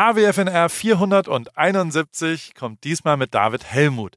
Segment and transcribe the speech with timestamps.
[0.00, 4.16] AWFNR 471 kommt diesmal mit David Helmut.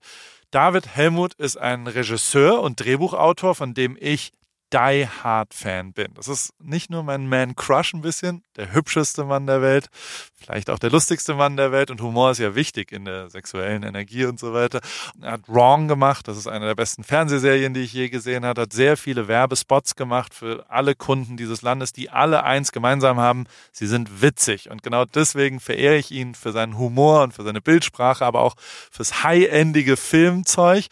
[0.50, 4.31] David Helmut ist ein Regisseur und Drehbuchautor, von dem ich
[4.71, 6.13] Die Hard Fan bin.
[6.13, 9.89] Das ist nicht nur mein Man Crush ein bisschen, der hübscheste Mann der Welt,
[10.36, 11.89] vielleicht auch der lustigste Mann der Welt.
[11.91, 14.82] Und Humor ist ja wichtig in der sexuellen Energie und so weiter.
[15.21, 18.62] Er hat Wrong gemacht, das ist eine der besten Fernsehserien, die ich je gesehen habe,
[18.62, 23.45] hat sehr viele Werbespots gemacht für alle Kunden dieses Landes, die alle eins gemeinsam haben,
[23.71, 24.70] sie sind witzig.
[24.70, 28.55] Und genau deswegen verehre ich ihn für seinen Humor und für seine Bildsprache, aber auch
[28.91, 30.88] fürs high-endige Filmzeug.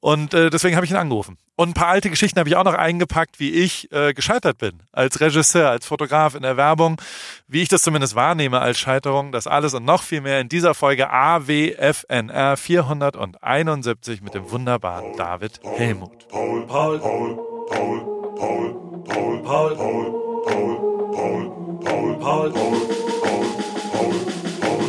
[0.00, 1.38] Und äh, deswegen habe ich ihn angerufen.
[1.56, 4.82] Und ein paar alte Geschichten habe ich auch noch eingepackt, wie ich äh, gescheitert bin
[4.90, 7.00] als Regisseur, als Fotograf in der Werbung,
[7.48, 9.32] wie ich das zumindest wahrnehme als Scheiterung.
[9.32, 15.60] Das alles und noch viel mehr in dieser Folge AWFNR 471 mit dem wunderbaren David
[15.62, 16.28] Helmut.
[16.28, 17.36] Paul, Paul, Paul,
[17.68, 18.00] Paul,
[18.36, 22.72] Paul, Paul, Paul, Paul, Paul, Paul, Paul, Paul, Paul, Paul, Paul,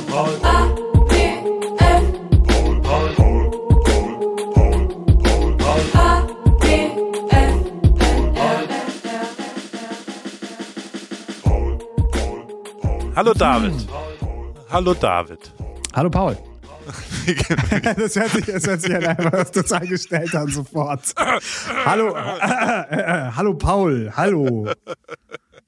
[0.08, 0.75] Paul, Paul.
[13.16, 13.88] Hallo David.
[14.70, 15.40] Hallo David.
[15.94, 16.38] Hallo Paul.
[17.98, 21.14] das, hört sich, das hört sich halt einfach total gestellt an sofort.
[21.86, 24.70] Hallo, äh, äh, äh, hallo Paul, hallo.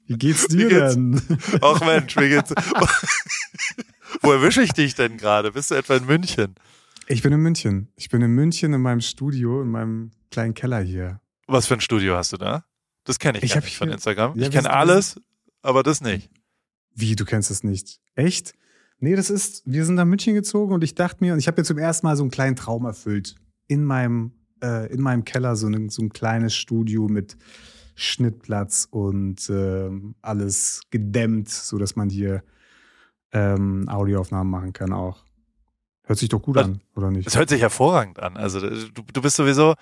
[0.06, 0.94] Wie geht's dir wie geht's?
[0.94, 1.22] denn?
[1.62, 2.52] Ach Mensch, wie geht's?
[4.20, 5.52] Wo erwische ich dich denn gerade?
[5.52, 6.54] Bist du etwa in München?
[7.06, 7.88] Ich bin in München.
[7.96, 11.20] Ich bin in München in meinem Studio, in meinem kleinen Keller hier.
[11.46, 12.64] Was für ein Studio hast du da?
[13.04, 14.38] Das kenne ich, ich nicht von Instagram.
[14.38, 15.18] Ja, ich kenne alles,
[15.62, 16.30] aber das nicht.
[16.98, 18.00] Wie, du kennst es nicht?
[18.16, 18.54] Echt?
[18.98, 21.60] Nee, das ist, wir sind nach München gezogen und ich dachte mir, und ich habe
[21.60, 23.36] mir zum ersten Mal so einen kleinen Traum erfüllt.
[23.68, 27.36] In meinem, äh, in meinem Keller so, ein, so ein kleines Studio mit
[27.94, 29.90] Schnittplatz und äh,
[30.22, 32.42] alles gedämmt, sodass man hier
[33.30, 35.24] ähm, Audioaufnahmen machen kann auch.
[36.02, 37.28] Hört sich doch gut an, oder nicht?
[37.28, 38.36] Es hört sich hervorragend an.
[38.36, 39.74] Also du, du bist sowieso,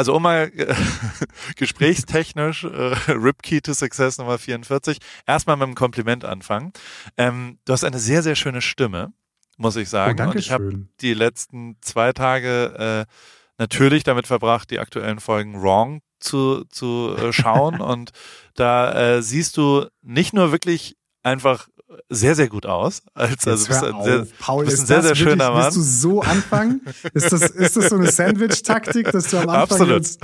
[0.00, 0.74] also um mal äh,
[1.56, 6.72] gesprächstechnisch, äh, Ripkey to Success Nummer 44, erstmal mit einem Kompliment anfangen.
[7.18, 9.12] Ähm, du hast eine sehr, sehr schöne Stimme,
[9.58, 10.18] muss ich sagen.
[10.18, 13.12] Oh, Und ich habe die letzten zwei Tage äh,
[13.58, 17.80] natürlich damit verbracht, die aktuellen Folgen Wrong zu, zu äh, schauen.
[17.82, 18.12] Und
[18.54, 21.68] da äh, siehst du nicht nur wirklich einfach
[22.08, 23.02] sehr, sehr gut aus.
[23.14, 25.64] Als, also bist ein sehr, Paul, bist ein sehr, sehr schöner wirklich, Mann.
[25.64, 26.80] Willst du so anfangen?
[27.14, 30.02] Ist das, ist das so eine Sandwich-Taktik, dass du am Anfang Absolut.
[30.02, 30.20] Jetzt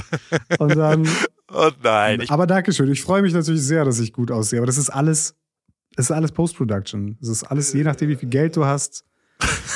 [0.59, 1.09] und dann.
[1.53, 2.21] Oh nein.
[2.21, 2.91] Ich, aber Dankeschön.
[2.91, 4.59] Ich freue mich natürlich sehr, dass ich gut aussehe.
[4.59, 5.35] Aber das ist alles,
[5.97, 7.17] das ist alles Post-Production.
[7.21, 9.05] Das ist alles, je nachdem, wie viel Geld du hast,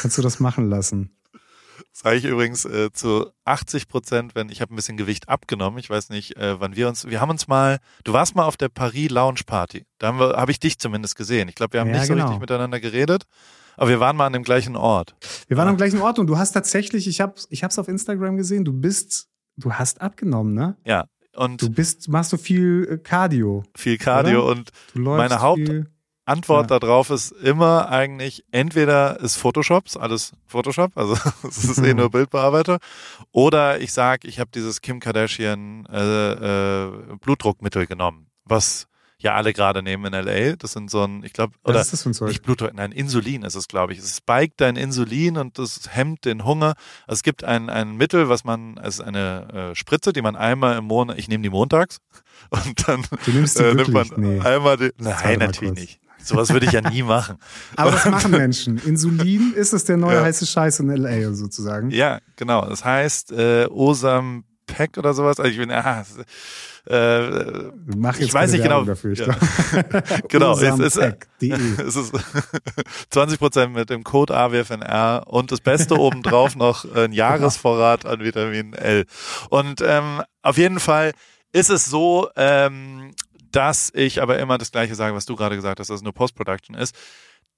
[0.00, 1.16] kannst du das machen lassen.
[1.92, 5.78] Sage ich übrigens äh, zu 80 Prozent, wenn ich habe ein bisschen Gewicht abgenommen.
[5.78, 8.56] Ich weiß nicht, äh, wann wir uns, wir haben uns mal, du warst mal auf
[8.56, 9.84] der Paris Lounge Party.
[9.98, 11.48] Da haben wir, habe ich dich zumindest gesehen.
[11.48, 12.26] Ich glaube, wir haben ja, nicht so genau.
[12.26, 13.24] richtig miteinander geredet,
[13.76, 15.14] aber wir waren mal an dem gleichen Ort.
[15.48, 15.70] Wir waren ja.
[15.70, 18.64] am gleichen Ort und du hast tatsächlich, ich habe, ich auf Instagram gesehen.
[18.64, 20.76] Du bist, du hast abgenommen, ne?
[20.84, 21.06] Ja.
[21.34, 23.64] Und du bist, machst du viel äh, Cardio.
[23.76, 24.52] Viel Cardio oder?
[24.52, 25.90] und meine Haupt, viel
[26.30, 26.78] Antwort ja.
[26.78, 31.14] darauf ist immer eigentlich, entweder ist Photoshops, alles Photoshop, also
[31.48, 32.78] es ist eh nur Bildbearbeiter,
[33.32, 38.86] oder ich sage, ich habe dieses Kim Kardashian äh, äh, Blutdruckmittel genommen, was
[39.20, 40.56] ja alle gerade nehmen in LA.
[40.56, 42.28] Das sind so ein, ich glaube, oder ist das für ein Zeug?
[42.28, 43.98] nicht Blutdruck, nein, Insulin ist es, glaube ich.
[43.98, 46.74] Es spiked dein Insulin und das hemmt den Hunger.
[47.06, 50.36] Also es gibt ein, ein Mittel, was man, es ist eine äh, Spritze, die man
[50.36, 51.98] einmal im Monat, ich nehme die montags
[52.50, 54.40] und dann äh, nimmt man nee.
[54.40, 55.99] einmal die, nein, natürlich nicht.
[56.22, 57.36] Sowas würde ich ja nie machen.
[57.76, 58.78] Aber das machen Menschen.
[58.78, 60.22] Insulin ist es der neue ja.
[60.22, 61.90] heiße Scheiß in LA sozusagen.
[61.90, 62.66] Ja, genau.
[62.66, 65.38] Das heißt äh, Osam Peck oder sowas.
[65.38, 66.04] Also ich bin, ah,
[66.86, 68.84] äh, Mach jetzt ich weiß nicht genau.
[68.84, 69.34] Dafür, ja.
[70.28, 70.96] genau, es ist,
[71.40, 72.12] es ist
[73.10, 78.72] 20 Prozent mit dem Code AWFNR und das Beste obendrauf noch ein Jahresvorrat an Vitamin
[78.72, 79.04] L.
[79.50, 81.12] Und ähm, auf jeden Fall
[81.52, 83.12] ist es so, ähm,
[83.52, 86.12] dass ich aber immer das Gleiche sage, was du gerade gesagt hast, dass es nur
[86.12, 86.94] Post-Production ist.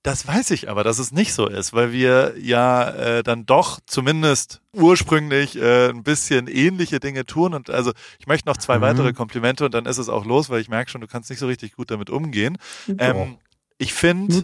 [0.03, 3.79] Das weiß ich aber, dass es nicht so ist, weil wir ja äh, dann doch
[3.87, 7.55] zumindest ursprünglich äh, ein bisschen ähnliche Dinge tun.
[7.55, 8.83] Und also ich möchte noch zwei mhm.
[8.83, 11.39] weitere Komplimente und dann ist es auch los, weil ich merke schon, du kannst nicht
[11.39, 12.59] so richtig gut damit umgehen.
[12.99, 13.38] Ähm,
[13.79, 14.43] ich finde,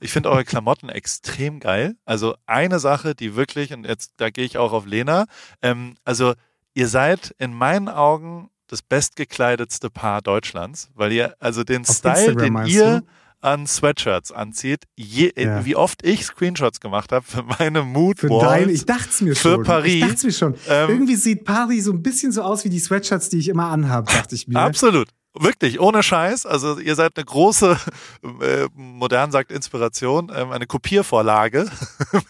[0.00, 1.96] ich finde eure Klamotten extrem geil.
[2.06, 5.26] Also eine Sache, die wirklich, und jetzt da gehe ich auch auf Lena,
[5.60, 6.32] ähm, also
[6.72, 12.24] ihr seid in meinen Augen das bestgekleidetste Paar Deutschlands, weil ihr, also den Auf Style,
[12.24, 13.06] Instagram, den ihr du?
[13.42, 15.62] an Sweatshirts anzieht, je, ja.
[15.66, 19.36] wie oft ich Screenshots gemacht habe für meine Mood für deine, Ich dachte es mir
[19.36, 19.64] für schon.
[19.64, 19.92] Paris.
[19.92, 20.54] Ich dachte mir schon.
[20.68, 23.66] Ähm, Irgendwie sieht Paris so ein bisschen so aus wie die Sweatshirts, die ich immer
[23.66, 24.58] anhabe, dachte ich mir.
[24.58, 25.08] Absolut.
[25.34, 26.46] Wirklich, ohne Scheiß.
[26.46, 27.78] Also ihr seid eine große,
[28.40, 31.70] äh, modern sagt Inspiration, ähm, eine Kopiervorlage.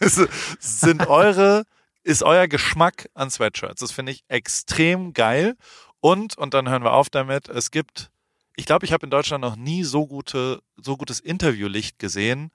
[0.59, 1.63] sind eure,
[2.03, 3.79] ist euer Geschmack an Sweatshirts.
[3.79, 5.55] Das finde ich extrem geil.
[6.03, 8.11] Und, und dann hören wir auf damit, es gibt,
[8.57, 12.51] ich glaube, ich habe in Deutschland noch nie so gute, so gutes Interviewlicht gesehen,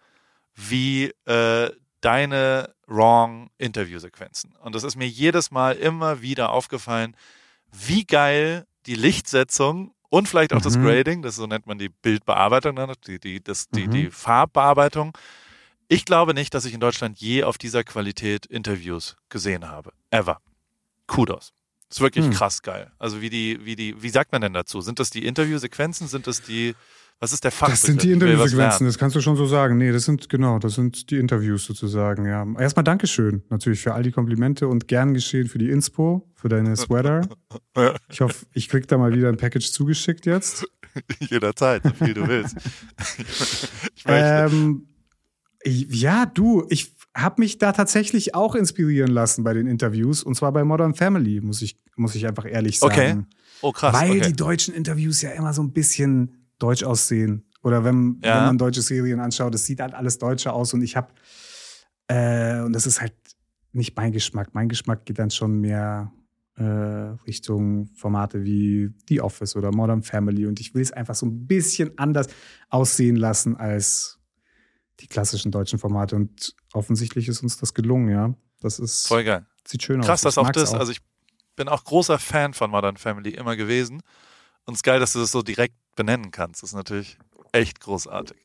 [0.54, 1.72] wie äh,
[2.02, 4.54] deine Wrong Interviewsequenzen.
[4.62, 7.16] Und das ist mir jedes Mal immer wieder aufgefallen,
[7.72, 10.64] wie geil die Lichtsetzung und vielleicht auch mhm.
[10.64, 12.76] das Grading, das so nennt man die Bildbearbeitung,
[13.08, 13.92] die, die, das, die, mhm.
[13.92, 15.18] die Farbbearbeitung.
[15.88, 19.94] Ich glaube nicht, dass ich in Deutschland je auf dieser Qualität Interviews gesehen habe.
[20.12, 20.42] Ever.
[21.08, 21.54] Kudos.
[21.90, 22.34] Das ist wirklich hm.
[22.34, 22.92] krass geil.
[23.00, 24.82] Also wie die, wie die, wie sagt man denn dazu?
[24.82, 26.08] Sind das die Interviewsequenzen?
[26.08, 26.76] Sind das die,
[27.20, 27.70] was ist der Fach?
[27.70, 29.78] Das sind die Interviewsequenzen, das kannst du schon so sagen.
[29.78, 32.46] Nee, das sind, genau, das sind die Interviews sozusagen, ja.
[32.60, 36.76] Erstmal Dankeschön natürlich für all die Komplimente und gern geschehen für die Inspo, für deine
[36.76, 37.22] Sweater.
[38.10, 40.68] Ich hoffe, ich krieg da mal wieder ein Package zugeschickt jetzt.
[41.20, 42.58] Jederzeit, so viel du willst.
[43.96, 44.88] ich ähm,
[45.64, 50.52] ja, du, ich habe mich da tatsächlich auch inspirieren lassen bei den Interviews und zwar
[50.52, 52.92] bei Modern Family, muss ich, muss ich einfach ehrlich sagen.
[52.92, 53.38] Okay.
[53.62, 53.94] Oh, krass.
[53.94, 54.28] Weil okay.
[54.28, 57.44] die deutschen Interviews ja immer so ein bisschen deutsch aussehen.
[57.64, 58.38] Oder wenn, ja.
[58.38, 61.08] wenn man deutsche Serien anschaut, das sieht halt alles deutscher aus und ich habe,
[62.08, 63.14] äh, und das ist halt
[63.74, 64.50] nicht mein Geschmack.
[64.54, 66.12] Mein Geschmack geht dann schon mehr
[66.56, 71.26] äh, Richtung Formate wie The Office oder Modern Family und ich will es einfach so
[71.26, 72.28] ein bisschen anders
[72.70, 74.17] aussehen lassen als
[75.00, 76.16] die klassischen deutschen Formate.
[76.16, 78.34] Und offensichtlich ist uns das gelungen, ja.
[78.62, 79.08] Das ist.
[79.08, 79.46] Voll geil.
[79.66, 80.36] Sieht schön Krass, aus.
[80.36, 80.80] Krass, dass auch das, auch.
[80.80, 81.00] also ich
[81.56, 84.02] bin auch großer Fan von Modern Family immer gewesen.
[84.66, 86.64] Und es ist geil, dass du das so direkt benennen kannst.
[86.64, 87.18] Das ist natürlich
[87.52, 88.38] echt großartig.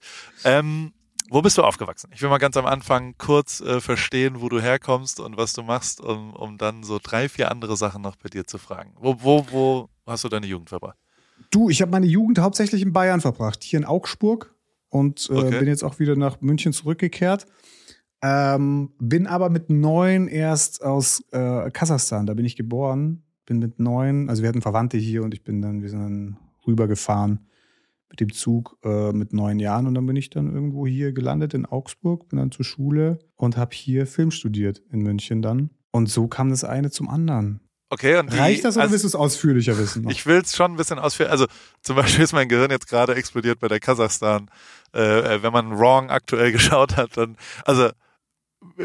[0.44, 0.92] Ähm,
[1.30, 2.10] wo bist du aufgewachsen?
[2.14, 5.62] Ich will mal ganz am Anfang kurz äh, verstehen, wo du herkommst und was du
[5.62, 8.94] machst, um, um dann so drei, vier andere Sachen noch bei dir zu fragen.
[8.98, 10.98] Wo, wo, wo hast du deine Jugend verbracht?
[11.50, 13.62] Du, ich habe meine Jugend hauptsächlich in Bayern verbracht.
[13.62, 14.54] Hier in Augsburg
[14.92, 15.58] und äh, okay.
[15.58, 17.46] bin jetzt auch wieder nach München zurückgekehrt.
[18.22, 23.22] Ähm, bin aber mit neun erst aus äh, Kasachstan, da bin ich geboren.
[23.46, 26.36] Bin mit neun, also wir hatten Verwandte hier und ich bin dann, wir sind dann
[26.66, 27.40] rübergefahren
[28.10, 31.54] mit dem Zug äh, mit neun Jahren und dann bin ich dann irgendwo hier gelandet
[31.54, 35.70] in Augsburg, bin dann zur Schule und habe hier Film studiert in München dann.
[35.90, 37.60] Und so kam das eine zum anderen.
[37.92, 40.04] Okay, und die, Reicht das oder also, willst du es ausführlicher wissen?
[40.04, 40.10] Noch?
[40.10, 41.30] Ich will es schon ein bisschen ausführlicher.
[41.30, 41.46] Also
[41.82, 44.48] zum Beispiel ist mein Gehirn jetzt gerade explodiert bei der Kasachstan.
[44.94, 47.36] Äh, wenn man Wrong aktuell geschaut hat, dann,
[47.66, 47.90] also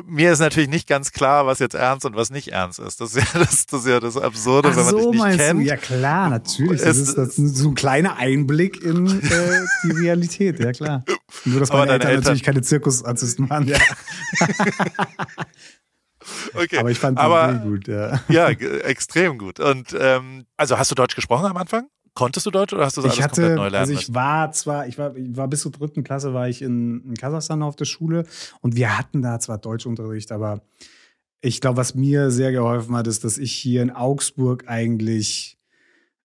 [0.05, 2.99] mir ist natürlich nicht ganz klar, was jetzt ernst und was nicht ernst ist.
[2.99, 5.37] Das ist ja das, das, ist ja das Absurde, Ach wenn man so, dich nicht
[5.37, 5.61] kennt.
[5.61, 5.65] Du?
[5.65, 6.81] Ja klar, natürlich.
[6.81, 11.05] Das ist, das ist so ein kleiner Einblick in äh, die Realität, ja klar.
[11.45, 13.67] Nur, dass meine Eltern, Eltern, natürlich keine Zirkusartisten waren.
[13.77, 13.77] Ja.
[16.53, 16.77] Okay.
[16.77, 18.19] Aber ich fand aber, die gut, ja.
[18.29, 19.59] Ja, extrem gut.
[19.59, 21.87] Und ähm, also hast du Deutsch gesprochen am Anfang?
[22.13, 24.13] Konntest du Deutsch oder hast du das ich alles hatte, komplett neu lernen Also ich
[24.13, 27.61] war zwar, ich war, ich war bis zur dritten Klasse war ich in, in Kasachstan
[27.61, 28.25] auf der Schule
[28.61, 30.61] und wir hatten da zwar Deutschunterricht, aber
[31.41, 35.59] ich glaube, was mir sehr geholfen hat, ist, dass ich hier in Augsburg eigentlich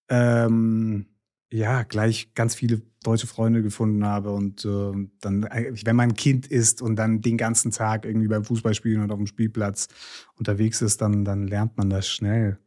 [0.09, 1.07] ähm,
[1.53, 6.47] ja gleich ganz viele deutsche Freunde gefunden habe und äh, dann, wenn man ein Kind
[6.47, 9.89] ist und dann den ganzen Tag irgendwie beim Fußballspielen und auf dem Spielplatz
[10.37, 12.59] unterwegs ist, dann, dann lernt man das schnell.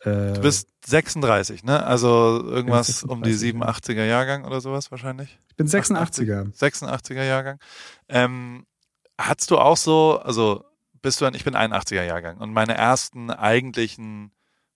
[0.00, 1.84] Äh, du bist 36, ne?
[1.84, 5.38] Also irgendwas 36, um die 87er Jahrgang oder sowas wahrscheinlich?
[5.48, 6.54] Ich bin 86er.
[6.56, 7.58] 86er Jahrgang.
[8.08, 8.64] Ähm,
[9.18, 10.64] hattest du auch so, also
[11.02, 14.32] bist du ein, ich bin 81er Jahrgang und meine ersten eigentlichen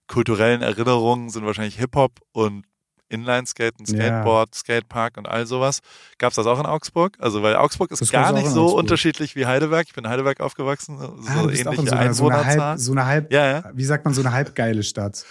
[0.07, 2.65] kulturellen Erinnerungen sind wahrscheinlich Hip-Hop und
[3.13, 4.59] Inlineskaten, Skateboard, ja.
[4.59, 5.81] Skatepark und all sowas.
[6.19, 7.17] Gab es das auch in Augsburg?
[7.21, 8.79] Also, weil Augsburg ist das gar nicht so Augsburg.
[8.81, 9.87] unterschiedlich wie Heidelberg.
[9.87, 13.07] Ich bin in Heidelberg aufgewachsen, so ah, ähnliche so eine, so eine halb, so eine
[13.07, 13.71] halb ja, ja.
[13.75, 15.25] wie sagt man, so eine halbgeile Stadt.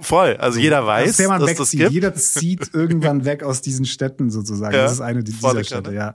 [0.00, 1.90] Voll, also jeder weiß, dass man dass das gibt.
[1.90, 4.72] Jeder zieht irgendwann weg aus diesen Städten sozusagen.
[4.72, 6.14] Das ist eine dieser Städte, ja.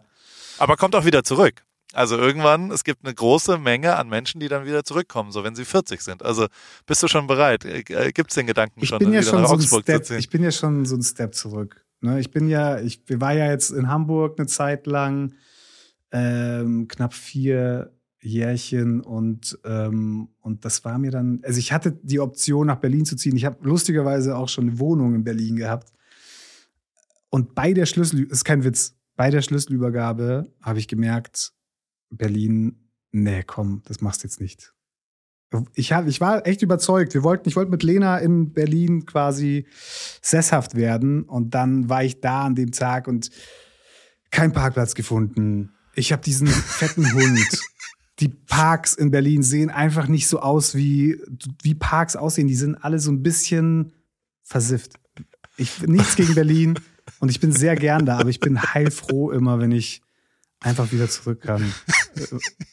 [0.57, 1.63] Aber kommt auch wieder zurück.
[1.93, 5.55] Also irgendwann, es gibt eine große Menge an Menschen, die dann wieder zurückkommen, so wenn
[5.55, 6.23] sie 40 sind.
[6.23, 6.47] Also
[6.85, 7.65] bist du schon bereit?
[7.65, 9.83] Äh, äh, gibt es den Gedanken ich schon, bin ja wieder schon nach so Augsburg
[9.83, 10.19] Step, zu ziehen?
[10.19, 11.85] Ich bin ja schon so ein Step zurück.
[12.01, 12.19] Ne?
[12.19, 15.33] Ich bin ja, ich war ja jetzt in Hamburg eine Zeit lang,
[16.12, 22.19] ähm, knapp vier Jährchen und, ähm, und das war mir dann, also ich hatte die
[22.19, 23.35] Option nach Berlin zu ziehen.
[23.35, 25.91] Ich habe lustigerweise auch schon eine Wohnung in Berlin gehabt.
[27.29, 31.53] Und bei der Schlüssel, ist kein Witz, bei der Schlüsselübergabe habe ich gemerkt,
[32.17, 34.74] Berlin, nee, komm, das machst du jetzt nicht.
[35.75, 37.13] Ich, hab, ich war echt überzeugt.
[37.13, 39.67] Wir wollten, ich wollte mit Lena in Berlin quasi
[40.22, 41.24] sesshaft werden.
[41.24, 43.29] Und dann war ich da an dem Tag und
[44.32, 45.72] kein Parkplatz gefunden.
[45.96, 47.62] Ich habe diesen fetten Hund.
[48.20, 51.22] Die Parks in Berlin sehen einfach nicht so aus, wie,
[51.62, 52.48] wie Parks aussehen.
[52.48, 53.93] Die sind alle so ein bisschen
[54.43, 54.93] versifft.
[55.58, 56.79] Ich nichts gegen Berlin
[57.20, 60.02] und ich bin sehr gern da, aber ich bin heilfroh immer, wenn ich
[60.63, 61.74] einfach wieder zurück kann.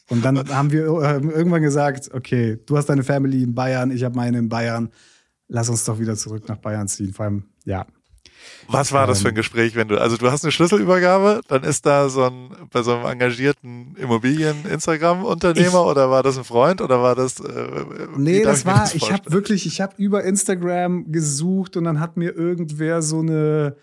[0.09, 4.03] Und dann haben wir äh, irgendwann gesagt, okay, du hast deine Family in Bayern, ich
[4.03, 4.89] habe meine in Bayern.
[5.47, 7.13] Lass uns doch wieder zurück nach Bayern ziehen.
[7.13, 7.85] Vor allem, ja,
[8.67, 9.35] was war das für ein ähm.
[9.35, 12.95] Gespräch, wenn du, also du hast eine Schlüsselübergabe, dann ist da so ein, bei so
[12.95, 18.81] einem engagierten Immobilien-Instagram-Unternehmer oder war das ein Freund oder war das, äh, Nee, das war,
[18.81, 23.19] das ich habe wirklich, ich habe über Instagram gesucht und dann hat mir irgendwer so
[23.19, 23.75] eine,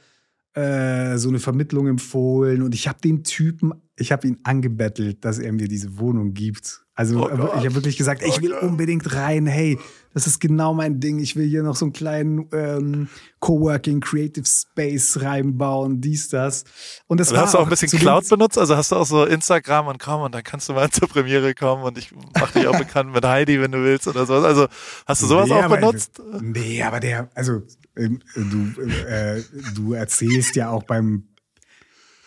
[0.59, 5.38] äh, so eine Vermittlung empfohlen und ich habe den Typen, ich habe ihn angebettelt, dass
[5.38, 6.83] er mir diese Wohnung gibt.
[6.99, 9.47] Also oh ich habe wirklich gesagt, ich will unbedingt rein.
[9.47, 9.79] Hey,
[10.15, 11.21] das ist genau mein Ding.
[11.21, 16.65] Ich will hier noch so einen kleinen ähm, Coworking Creative Space reinbauen, dies, das.
[17.07, 18.59] Und das also war hast du auch ein bisschen Cloud benutzt?
[18.59, 21.55] Also hast du auch so Instagram und komm und dann kannst du mal zur Premiere
[21.55, 24.43] kommen und ich mache dich auch bekannt mit Heidi, wenn du willst oder sowas.
[24.43, 24.67] Also
[25.07, 26.21] hast du sowas nee, auch benutzt?
[26.41, 27.62] Nee, aber der, also
[27.99, 29.43] du, äh,
[29.75, 31.25] du erzählst ja auch beim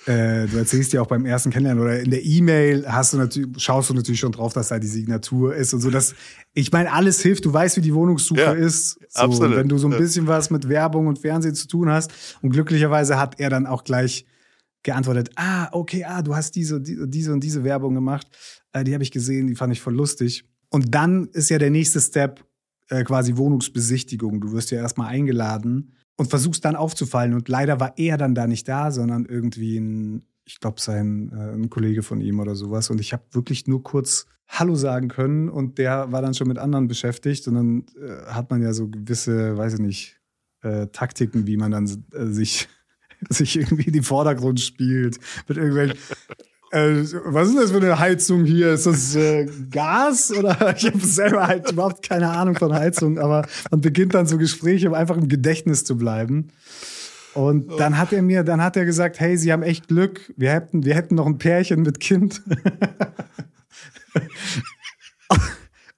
[0.08, 3.62] äh, du erzählst ja auch beim ersten Kennenlernen oder in der E-Mail hast du natürlich,
[3.62, 5.92] schaust du natürlich schon drauf, dass da die Signatur ist und so.
[5.92, 6.16] Dass,
[6.54, 7.46] ich meine, alles hilft.
[7.46, 9.00] Du weißt, wie die Wohnungssuche ja, ist.
[9.10, 9.58] So, absolut.
[9.58, 12.12] wenn du so ein bisschen was mit Werbung und Fernsehen zu tun hast.
[12.42, 14.26] Und glücklicherweise hat er dann auch gleich
[14.82, 18.26] geantwortet, ah, okay, ah, du hast diese, diese und diese Werbung gemacht.
[18.74, 20.46] Äh, die habe ich gesehen, die fand ich voll lustig.
[20.70, 22.44] Und dann ist ja der nächste Step
[22.92, 24.42] äh, quasi Wohnungsbesichtigung.
[24.42, 27.34] Du wirst ja erstmal eingeladen und versuchst dann aufzufallen.
[27.34, 31.54] Und leider war er dann da nicht da, sondern irgendwie ein, ich glaube, sein äh,
[31.54, 32.90] ein Kollege von ihm oder sowas.
[32.90, 36.58] Und ich habe wirklich nur kurz Hallo sagen können und der war dann schon mit
[36.58, 37.48] anderen beschäftigt.
[37.48, 40.22] Und dann äh, hat man ja so gewisse, weiß ich nicht,
[40.62, 42.68] äh, Taktiken, wie man dann äh, sich
[43.30, 45.18] sich irgendwie in den Vordergrund spielt
[45.48, 45.98] mit irgendwelchen
[46.72, 48.74] äh, was ist das für eine Heizung hier?
[48.74, 50.32] Ist das äh, Gas?
[50.32, 54.38] Oder ich habe selber halt überhaupt keine Ahnung von Heizung, aber man beginnt dann so
[54.38, 56.50] Gespräche, um einfach im Gedächtnis zu bleiben.
[57.34, 60.34] Und dann hat er mir, dann hat er gesagt, hey, Sie haben echt Glück.
[60.36, 62.42] Wir hätten, wir hätten noch ein Pärchen mit Kind.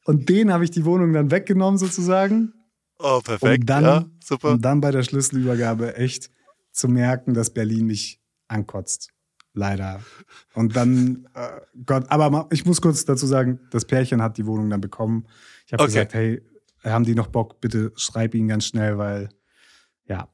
[0.06, 2.54] und den habe ich die Wohnung dann weggenommen sozusagen.
[3.00, 3.62] Oh, perfekt.
[3.62, 4.52] Und dann, ja, super.
[4.52, 6.30] Und dann bei der Schlüsselübergabe echt
[6.72, 9.13] zu merken, dass Berlin mich ankotzt
[9.54, 10.02] leider.
[10.54, 14.70] Und dann, äh, Gott, aber ich muss kurz dazu sagen, das Pärchen hat die Wohnung
[14.70, 15.26] dann bekommen.
[15.66, 15.94] Ich habe okay.
[15.94, 16.42] gesagt, hey,
[16.84, 17.62] haben die noch Bock?
[17.62, 19.30] Bitte schreib ihnen ganz schnell, weil
[20.08, 20.28] ja.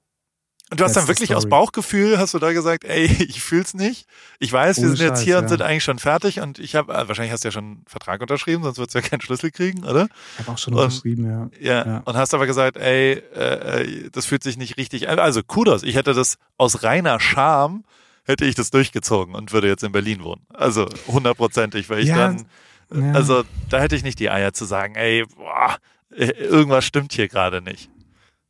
[0.72, 4.08] Und du hast dann wirklich aus Bauchgefühl, hast du da gesagt, ey, ich fühl's nicht.
[4.38, 5.40] Ich weiß, Ohne wir sind jetzt hier ja.
[5.40, 7.84] und sind eigentlich schon fertig und ich habe, äh, wahrscheinlich hast du ja schon einen
[7.88, 10.08] Vertrag unterschrieben, sonst würdest du ja keinen Schlüssel kriegen, oder?
[10.34, 11.50] Ich habe auch schon und, unterschrieben, ja.
[11.60, 11.86] ja.
[11.86, 11.98] ja.
[12.06, 15.18] Und hast aber gesagt, ey, äh, äh das fühlt sich nicht richtig an.
[15.18, 17.84] Also Kudos, ich hätte das aus reiner Scham
[18.30, 20.42] hätte ich das durchgezogen und würde jetzt in Berlin wohnen.
[20.54, 22.46] Also hundertprozentig, weil ich ja, dann,
[22.94, 23.12] ja.
[23.14, 25.78] also da hätte ich nicht die Eier zu sagen, ey, boah,
[26.12, 27.90] irgendwas stimmt hier gerade nicht.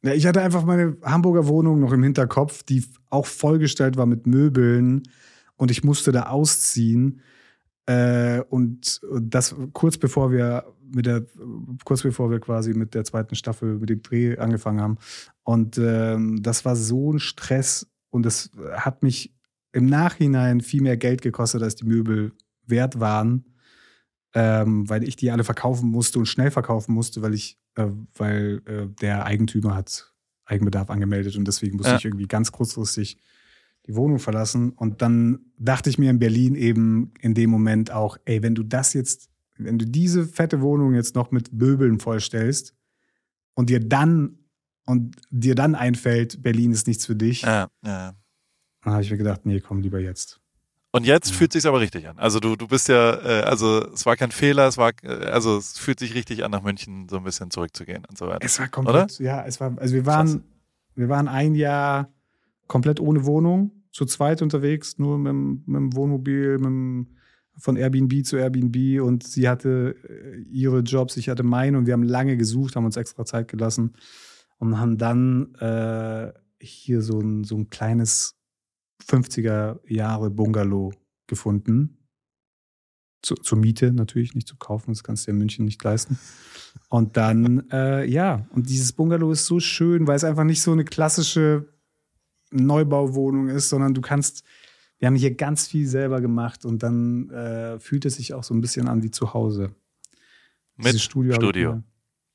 [0.03, 4.27] Ja, ich hatte einfach meine Hamburger Wohnung noch im Hinterkopf, die auch vollgestellt war mit
[4.27, 5.03] Möbeln
[5.55, 7.21] und ich musste da ausziehen.
[7.86, 11.25] Äh, und das kurz bevor wir mit der,
[11.86, 14.98] kurz bevor wir quasi mit der zweiten Staffel, mit dem Dreh angefangen haben.
[15.43, 19.33] Und ähm, das war so ein Stress und das hat mich
[19.71, 22.33] im Nachhinein viel mehr Geld gekostet, als die Möbel
[22.65, 23.45] wert waren,
[24.33, 28.61] ähm, weil ich die alle verkaufen musste und schnell verkaufen musste, weil ich, äh, weil
[28.65, 30.13] äh, der Eigentümer hat
[30.45, 31.97] Eigenbedarf angemeldet und deswegen musste ja.
[31.97, 33.17] ich irgendwie ganz kurzfristig
[33.85, 34.71] die Wohnung verlassen.
[34.71, 38.63] Und dann dachte ich mir in Berlin eben in dem Moment auch, ey, wenn du
[38.63, 42.75] das jetzt, wenn du diese fette Wohnung jetzt noch mit Möbeln vollstellst
[43.55, 44.38] und dir dann
[44.85, 48.15] und dir dann einfällt, Berlin ist nichts für dich, ja, ja.
[48.83, 50.39] Dann habe ich mir gedacht, nee, komm lieber jetzt.
[50.91, 51.36] Und jetzt ja.
[51.36, 52.17] fühlt sich aber richtig an.
[52.17, 55.57] Also du, du bist ja, äh, also es war kein Fehler, es war, äh, also
[55.57, 58.43] es fühlt sich richtig an, nach München so ein bisschen zurückzugehen und so weiter.
[58.43, 59.24] Es war komplett, Oder?
[59.24, 60.41] ja, es war, also wir waren, Krass.
[60.95, 62.09] wir waren ein Jahr
[62.67, 67.07] komplett ohne Wohnung, zu zweit unterwegs, nur mit, mit dem Wohnmobil, mit dem,
[67.57, 71.93] von Airbnb zu Airbnb und sie hatte äh, ihre Jobs, ich hatte meine und wir
[71.93, 73.93] haben lange gesucht, haben uns extra Zeit gelassen
[74.57, 78.38] und haben dann äh, hier so ein, so ein kleines
[79.03, 80.91] 50er Jahre Bungalow
[81.27, 81.98] gefunden.
[83.22, 86.18] Zu, zur Miete natürlich, nicht zu kaufen, das kannst du ja in München nicht leisten.
[86.88, 90.72] Und dann, äh, ja, und dieses Bungalow ist so schön, weil es einfach nicht so
[90.72, 91.68] eine klassische
[92.51, 94.44] Neubauwohnung ist, sondern du kannst,
[95.00, 98.53] wir haben hier ganz viel selber gemacht und dann äh, fühlt es sich auch so
[98.53, 99.75] ein bisschen an wie zu Hause.
[100.77, 101.36] Mit Studio.
[101.36, 101.84] Studio.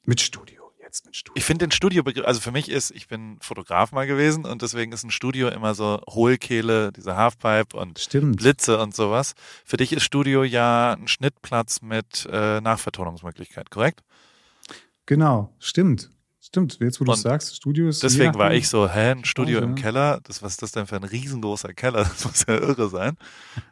[0.05, 0.64] Mit Studio
[0.95, 1.35] jetzt mit Studio?
[1.37, 4.93] Ich finde den Studiobegriff, also für mich ist, ich bin Fotograf mal gewesen und deswegen
[4.93, 8.37] ist ein Studio immer so Hohlkehle, diese Halfpipe und Stimmt.
[8.37, 9.35] Blitze und sowas.
[9.65, 14.03] Für dich ist Studio ja ein Schnittplatz mit äh, Nachvertonungsmöglichkeit, korrekt?
[15.07, 16.11] Genau, stimmt.
[16.41, 18.03] Stimmt, jetzt wo du sagst, Studio ist.
[18.03, 19.77] Deswegen war ich so, hä, ein Studio im.
[19.77, 20.21] Keller?
[20.25, 22.05] Das, was ist das denn für ein riesengroßer Keller?
[22.05, 23.17] Das muss ja irre sein.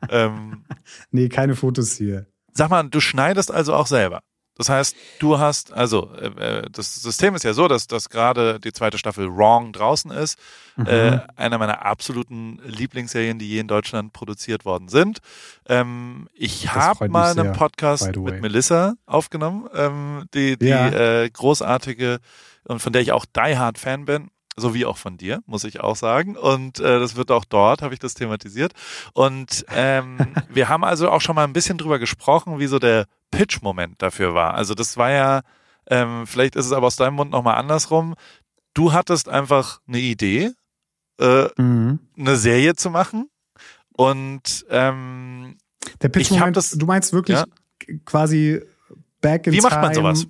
[0.08, 0.64] ähm,
[1.10, 2.26] Nee, keine Fotos hier.
[2.54, 4.22] Sag mal, du schneidest also auch selber.
[4.58, 6.26] Das heißt, du hast, also äh,
[6.60, 10.38] äh, das System ist ja so, dass, dass gerade die zweite Staffel Wrong draußen ist.
[10.76, 10.86] Mhm.
[10.86, 15.18] Äh, einer meiner absoluten Lieblingsserien, die je in Deutschland produziert worden sind.
[15.68, 20.88] Ähm, ich habe mal sehr, einen Podcast mit Melissa aufgenommen, ähm, die, die Ja.
[20.88, 22.20] äh, großartige
[22.64, 24.30] und von der ich auch Die Hard Fan bin.
[24.56, 26.36] So wie auch von dir, muss ich auch sagen.
[26.36, 28.72] Und äh, das wird auch dort, habe ich das thematisiert.
[29.14, 30.18] Und ähm,
[30.50, 34.34] wir haben also auch schon mal ein bisschen drüber gesprochen, wie so der Pitch-Moment dafür
[34.34, 34.54] war.
[34.54, 35.40] Also das war ja,
[35.86, 38.14] ähm, vielleicht ist es aber aus deinem Mund nochmal andersrum.
[38.74, 40.50] Du hattest einfach eine Idee,
[41.18, 41.98] äh, Mhm.
[42.18, 43.30] eine Serie zu machen.
[43.94, 45.56] Und ähm,
[46.02, 47.44] Der Pitch-Moment, du meinst wirklich Ja.
[48.04, 48.60] quasi
[49.22, 50.26] back in wie macht man sowas?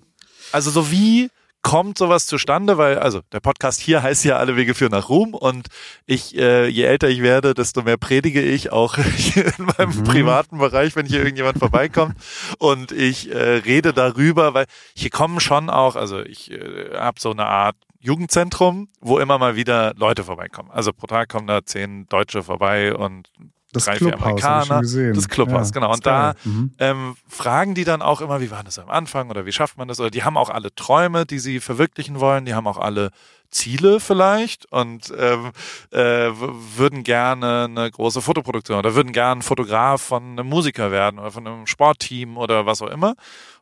[0.52, 1.28] Also so wie
[1.62, 2.76] kommt sowas zustande?
[2.78, 5.68] Weil, also der Podcast hier heißt ja Alle Wege führen nach Ruhm und
[6.06, 8.96] ich, äh, je älter ich werde, desto mehr predige ich auch
[9.36, 10.04] in meinem Mhm.
[10.04, 12.16] privaten Bereich, wenn hier irgendjemand vorbeikommt
[12.58, 17.30] und ich äh, rede darüber, weil hier kommen schon auch, also ich äh, habe so
[17.30, 20.70] eine Art Jugendzentrum, wo immer mal wieder Leute vorbeikommen.
[20.72, 23.28] Also pro Tag kommen da zehn Deutsche vorbei und
[23.72, 24.80] Das drei, vier hab ich Amerikaner.
[24.80, 25.14] gesehen.
[25.14, 25.90] Das Clubhaus, genau.
[25.90, 26.34] ist Und da.
[26.44, 26.74] Mhm.
[26.78, 29.88] ähm, fragen die dann auch immer, wie war das am Anfang oder wie schafft man
[29.88, 29.98] das?
[29.98, 33.10] Oder die haben auch alle Träume, die sie verwirklichen wollen, die haben auch alle
[33.50, 35.52] Ziele vielleicht und ähm,
[35.90, 41.30] äh, würden gerne eine große Fotoproduktion oder würden gerne Fotograf von einem Musiker werden oder
[41.30, 43.14] von einem Sportteam oder was auch immer.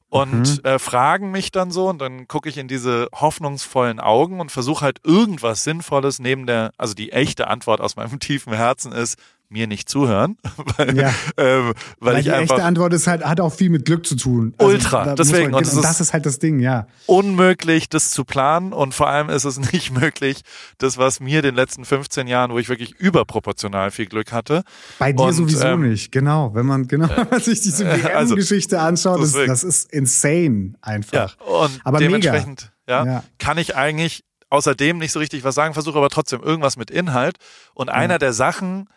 [0.08, 4.50] Und äh, fragen mich dann so und dann gucke ich in diese hoffnungsvollen Augen und
[4.50, 9.18] versuche halt irgendwas Sinnvolles neben der, also die echte Antwort aus meinem tiefen Herzen ist,
[9.50, 10.36] mir nicht zuhören,
[10.76, 11.12] weil, Ja.
[11.36, 14.06] ähm, weil, Weil ich die einfach echte Antwort ist halt, hat auch viel mit Glück
[14.06, 14.54] zu tun.
[14.58, 16.86] Also Ultra, da deswegen, Man, und genau, es ist- das ist halt das Ding, ja.
[17.06, 20.42] unmöglich, das zu planen und vor allem ist es nicht möglich,
[20.78, 24.62] das, was mir den letzten 15 Jahren, wo ich wirklich überproportional viel Glück hatte,
[24.98, 26.54] Bei dir Und, sowieso ähm, nicht, genau.
[26.54, 30.74] Wenn man genau wenn man sich diese äh, also, WM-Geschichte anschaut, das, das ist insane
[30.80, 31.36] einfach.
[31.40, 33.24] und Aber dementsprechend ja, Ja.
[33.38, 37.36] kann ich eigentlich außerdem nicht so richtig was sagen, versuche aber trotzdem irgendwas mit Inhalt
[37.74, 38.88] und einer der Sachen,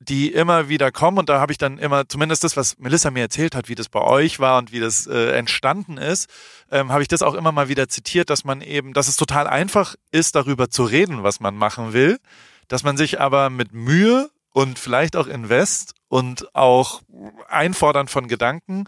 [0.00, 3.22] die immer wieder kommen und da habe ich dann immer, zumindest das, was Melissa mir
[3.22, 6.30] erzählt hat, wie das bei euch war und wie das äh, entstanden ist,
[6.70, 9.46] ähm, habe ich das auch immer mal wieder zitiert, dass man eben, dass es total
[9.46, 12.18] einfach ist, darüber zu reden, was man machen will,
[12.68, 17.02] dass man sich aber mit Mühe und vielleicht auch Invest und auch
[17.48, 18.84] Einfordern von Gedanken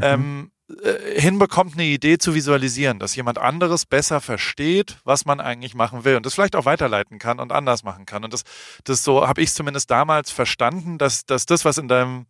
[0.00, 0.50] ähm,
[0.82, 6.04] äh, hinbekommt, eine Idee zu visualisieren, dass jemand anderes besser versteht, was man eigentlich machen
[6.04, 8.24] will und das vielleicht auch weiterleiten kann und anders machen kann.
[8.24, 8.42] Und das,
[8.84, 12.26] das so habe ich zumindest damals verstanden, dass, dass das, was in deinem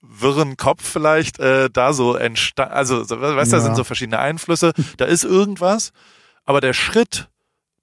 [0.00, 3.64] wirren Kopf vielleicht äh, da so entstand, also so, weißt du, da Ja.
[3.64, 5.92] sind so verschiedene Einflüsse, da ist irgendwas,
[6.44, 7.28] aber der Schritt,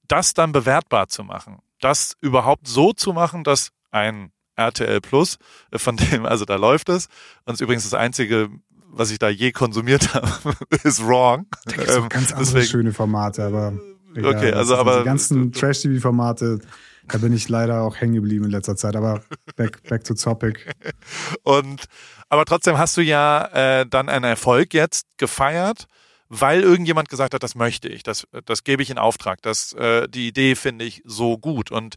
[0.07, 5.37] das dann bewertbar zu machen, das überhaupt so zu machen, dass ein RTL Plus,
[5.71, 7.07] äh, von dem, also da läuft es,
[7.45, 8.49] und ist übrigens das einzige,
[8.91, 11.45] was ich da je konsumiert habe, ist wrong.
[11.65, 13.73] Da auch Ähm, ganz andere deswegen- schöne Formate, aber
[14.15, 14.35] egal.
[14.35, 16.59] Okay, also aber- die ganzen Trash-TV-Formate,
[17.07, 18.95] da bin ich leider auch hängen geblieben in letzter Zeit.
[18.95, 19.23] Aber
[19.55, 20.59] back, back to topic.
[21.43, 21.85] Und
[22.29, 23.45] aber trotzdem hast du ja
[23.81, 25.85] äh, dann einen Erfolg jetzt gefeiert,
[26.27, 30.07] weil irgendjemand gesagt hat, das möchte ich, das, das gebe ich in Auftrag, das, äh,
[30.07, 31.71] die Idee finde ich so gut.
[31.71, 31.95] Und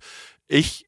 [0.48, 0.86] ich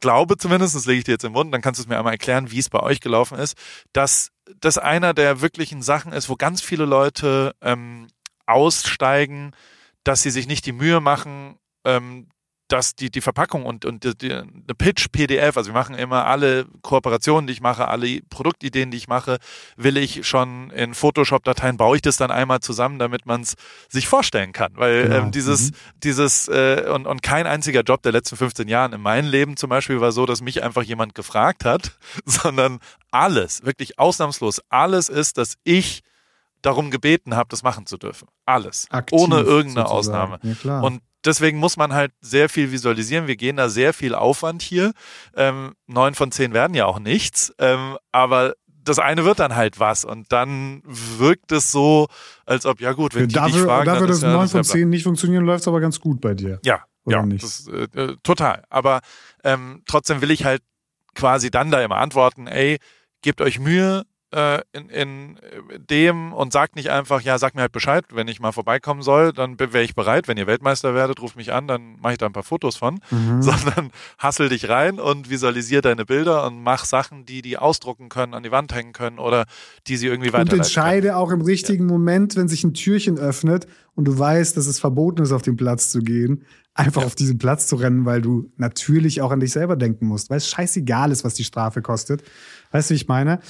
[0.00, 2.14] glaube zumindest, das lege ich dir jetzt im Mund, dann kannst du es mir einmal
[2.14, 3.56] erklären, wie es bei euch gelaufen ist,
[3.92, 8.08] dass das einer der wirklichen Sachen ist, wo ganz viele Leute ähm,
[8.46, 9.52] aussteigen,
[10.04, 12.28] dass sie sich nicht die Mühe machen, ähm,
[12.72, 16.66] dass die, die Verpackung und, und die, die, eine Pitch-PDF, also wir machen immer alle
[16.80, 19.38] Kooperationen, die ich mache, alle Produktideen, die ich mache,
[19.76, 23.54] will ich schon in Photoshop-Dateien, baue ich das dann einmal zusammen, damit man es
[23.88, 24.72] sich vorstellen kann.
[24.76, 25.16] Weil Genau.
[25.16, 25.76] ähm, dieses, Mhm.
[26.02, 29.68] dieses äh, und, und kein einziger Job der letzten 15 Jahren in meinem Leben zum
[29.70, 31.92] Beispiel war so, dass mich einfach jemand gefragt hat,
[32.24, 32.78] sondern
[33.10, 36.02] alles, wirklich ausnahmslos, alles ist, dass ich
[36.62, 38.28] darum gebeten habe, das machen zu dürfen.
[38.46, 38.86] Alles.
[38.90, 40.32] Aktiv, ohne irgendeine sozusagen.
[40.32, 40.38] Ausnahme.
[40.42, 40.84] Ja, klar.
[40.84, 43.26] Und deswegen muss man halt sehr viel visualisieren.
[43.26, 44.92] Wir gehen da sehr viel Aufwand hier.
[45.36, 47.52] Ähm, Neun von zehn werden ja auch nichts.
[47.58, 50.04] Ähm, aber das eine wird dann halt was.
[50.04, 52.08] Und dann wirkt es so,
[52.46, 54.54] als ob, ja gut, wenn die dich dafür, fragen, dafür ist ja, 9 das ist
[54.54, 56.58] ja von 10 nicht funktionieren, läuft es aber ganz gut bei dir.
[56.64, 57.44] ja, Oder ja, nicht?
[57.44, 58.64] Das, äh, äh, total.
[58.70, 59.00] Aber
[59.44, 60.62] ähm, trotzdem will ich halt
[61.14, 62.78] quasi dann da immer antworten, ey,
[63.22, 64.04] gebt euch Mühe
[64.72, 68.40] in, in äh, dem und sagt nicht einfach, ja, sag mir halt Bescheid, wenn ich
[68.40, 70.26] mal vorbeikommen soll, dann wäre ich bereit.
[70.26, 73.00] Wenn ihr Weltmeister werdet, ruft mich an, dann mache ich da ein paar Fotos von.
[73.10, 73.42] Mhm.
[73.42, 78.32] Sondern hassel dich rein und visualisier deine Bilder und mach Sachen, die die ausdrucken können,
[78.32, 79.44] an die Wand hängen können oder
[79.86, 80.62] die sie irgendwie Und weiterleiten können.
[80.62, 84.80] entscheide auch im richtigen Moment, wenn sich ein Türchen öffnet und du weißt, dass es
[84.80, 87.06] verboten ist, auf den Platz zu gehen, einfach ja.
[87.06, 90.38] auf diesen Platz zu rennen, weil du natürlich auch an dich selber denken musst, weil
[90.38, 92.22] es scheißegal ist, was die Strafe kostet.
[92.70, 93.40] Weißt du, wie ich meine?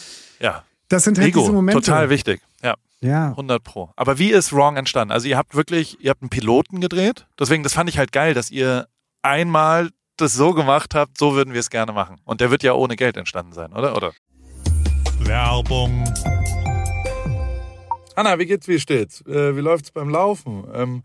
[0.40, 0.64] Ja.
[0.92, 1.80] Das sind halt Ego, diese Momente.
[1.80, 2.42] Total wichtig.
[2.62, 2.74] Ja.
[3.00, 3.28] Ja.
[3.30, 3.90] 100 Pro.
[3.96, 5.10] Aber wie ist Wrong entstanden?
[5.10, 7.26] Also ihr habt wirklich, ihr habt einen Piloten gedreht.
[7.40, 8.86] Deswegen, das fand ich halt geil, dass ihr
[9.22, 12.20] einmal das so gemacht habt, so würden wir es gerne machen.
[12.24, 13.96] Und der wird ja ohne Geld entstanden sein, oder?
[13.96, 14.12] Oder?
[15.20, 16.04] Werbung.
[18.14, 19.22] Anna, wie geht's, wie steht's?
[19.22, 20.64] Äh, wie läuft's beim Laufen?
[20.74, 21.04] Ähm,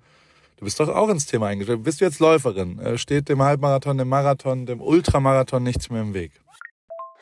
[0.57, 1.81] du bist doch auch ins Thema eingestellt.
[1.83, 2.77] Bist du jetzt Läuferin?
[2.79, 6.33] Äh, steht dem Halbmarathon, dem Marathon, dem Ultramarathon nichts mehr im Weg?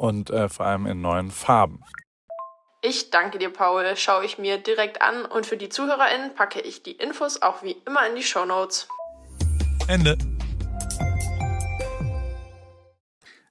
[0.00, 1.80] und äh, vor allem in neuen Farben.
[2.82, 3.84] Ich danke dir, Paul.
[3.96, 7.76] Schaue ich mir direkt an und für die ZuhörerInnen packe ich die Infos auch wie
[7.86, 8.88] immer in die Show Notes.
[9.86, 10.16] Ende.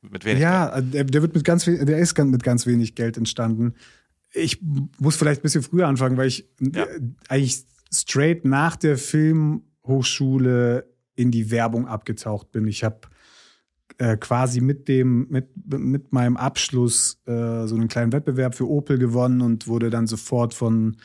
[0.02, 0.94] Mit wenig ja, Geld.
[0.96, 3.76] Der, der wird mit ganz der ist mit ganz wenig Geld entstanden.
[4.34, 4.60] Ich
[4.98, 6.86] muss vielleicht ein bisschen früher anfangen, weil ich ja.
[6.86, 12.68] Äh, eigentlich straight nach der Filmhochschule in die Werbung abgetaucht bin.
[12.68, 13.02] Ich habe
[14.00, 18.98] äh, quasi mit dem, mit, mit meinem Abschluss äh, so einen kleinen Wettbewerb für Opel
[18.98, 20.96] gewonnen und wurde dann sofort von,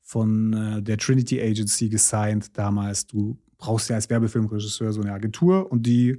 [0.00, 3.06] von äh, der Trinity Agency gesigned damals.
[3.06, 6.16] Du brauchst ja als Werbefilmregisseur so eine Agentur und die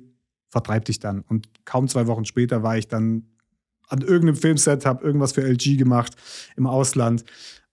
[0.49, 1.21] vertreibt dich dann.
[1.21, 3.23] Und kaum zwei Wochen später war ich dann
[3.87, 6.15] an irgendeinem Filmset, habe irgendwas für LG gemacht
[6.55, 7.25] im Ausland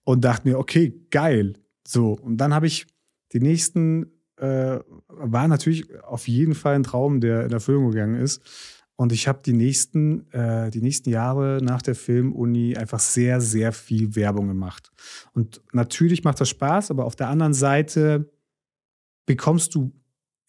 [0.05, 1.55] und dachte mir, okay, geil.
[1.87, 2.87] So, und dann habe ich
[3.35, 8.43] die nächsten äh, war natürlich auf jeden Fall ein Traum, der in Erfüllung gegangen ist.
[8.97, 14.17] Und ich habe die äh, die nächsten Jahre nach der Filmuni einfach sehr, sehr viel
[14.17, 14.91] Werbung gemacht.
[15.35, 18.31] Und natürlich macht das Spaß, aber auf der anderen Seite
[19.27, 19.93] bekommst du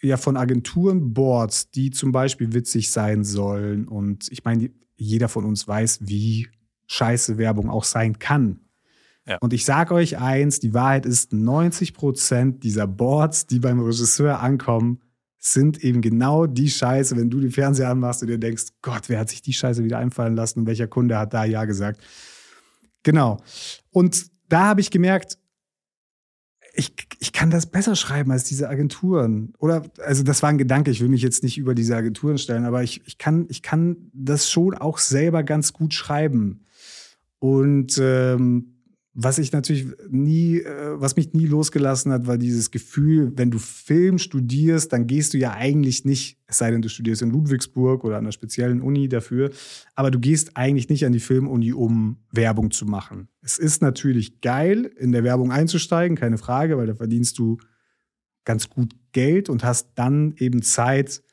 [0.01, 3.87] ja von Agenturen Boards, die zum Beispiel witzig sein sollen.
[3.87, 6.47] Und ich meine, jeder von uns weiß, wie
[6.87, 8.61] scheiße Werbung auch sein kann.
[9.27, 9.37] Ja.
[9.41, 14.39] Und ich sage euch eins, die Wahrheit ist, 90 Prozent dieser Boards, die beim Regisseur
[14.39, 15.01] ankommen,
[15.37, 19.19] sind eben genau die Scheiße, wenn du den Fernseher anmachst und dir denkst, Gott, wer
[19.19, 22.01] hat sich die Scheiße wieder einfallen lassen und welcher Kunde hat da Ja gesagt.
[23.03, 23.37] Genau.
[23.91, 25.37] Und da habe ich gemerkt,
[26.73, 29.53] ich, ich kann das besser schreiben als diese Agenturen.
[29.57, 32.65] Oder, also das war ein Gedanke, ich will mich jetzt nicht über diese Agenturen stellen,
[32.65, 36.65] aber ich, ich, kann, ich kann das schon auch selber ganz gut schreiben.
[37.39, 38.76] Und ähm,
[39.19, 43.57] was ich natürlich nie, äh, was mich nie losgelassen hat, war dieses Gefühl, wenn du
[43.57, 48.03] Film studierst, dann gehst du ja eigentlich nicht, es sei denn, du studierst in Ludwigsburg
[48.03, 49.49] oder an einer speziellen Uni dafür,
[49.95, 53.27] aber du gehst eigentlich nicht an die Filmuni, um Werbung zu machen.
[53.41, 57.57] Es ist natürlich geil, in der Werbung einzusteigen, keine Frage, weil da verdienst du
[58.45, 61.23] ganz gut Geld und hast dann eben Zeit,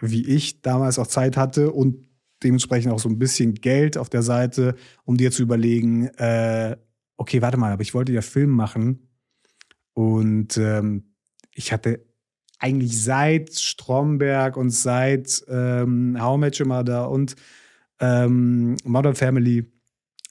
[0.00, 2.06] wie ich damals auch Zeit hatte und
[2.42, 6.76] dementsprechend auch so ein bisschen Geld auf der Seite, um dir zu überlegen, äh,
[7.16, 9.08] okay, warte mal, aber ich wollte ja Film machen
[9.94, 11.14] und ähm,
[11.52, 12.04] ich hatte
[12.58, 17.36] eigentlich seit Stromberg und seit ähm, How Your Mother und
[18.00, 19.70] ähm, Modern Family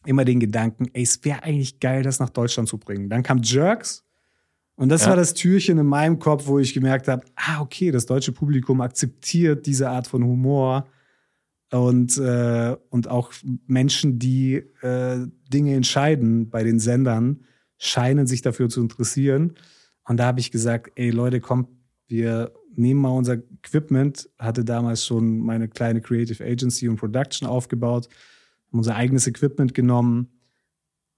[0.05, 3.09] immer den Gedanken, ey, es wäre eigentlich geil, das nach Deutschland zu bringen.
[3.09, 4.03] Dann kam Jerks
[4.75, 5.09] und das ja.
[5.09, 8.81] war das Türchen in meinem Kopf, wo ich gemerkt habe, ah, okay, das deutsche Publikum
[8.81, 10.87] akzeptiert diese Art von Humor
[11.71, 13.33] und, äh, und auch
[13.67, 17.45] Menschen, die äh, Dinge entscheiden bei den Sendern,
[17.77, 19.53] scheinen sich dafür zu interessieren.
[20.07, 21.69] Und da habe ich gesagt, ey Leute, kommt,
[22.07, 28.09] wir nehmen mal unser Equipment, hatte damals schon meine kleine Creative Agency und Production aufgebaut,
[28.67, 30.29] haben unser eigenes Equipment genommen,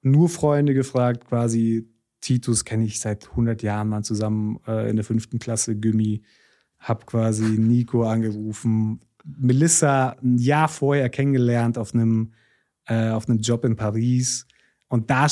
[0.02, 1.90] nur Freunde gefragt, quasi
[2.22, 6.24] Titus kenne ich seit 100 Jahren mal zusammen äh, in der fünften Klasse Gummi,
[6.80, 9.02] hab quasi Nico angerufen,
[9.38, 12.34] Melissa ein Jahr vorher kennengelernt auf einem
[12.86, 14.48] äh, auf einem Job in Paris
[14.90, 15.28] und da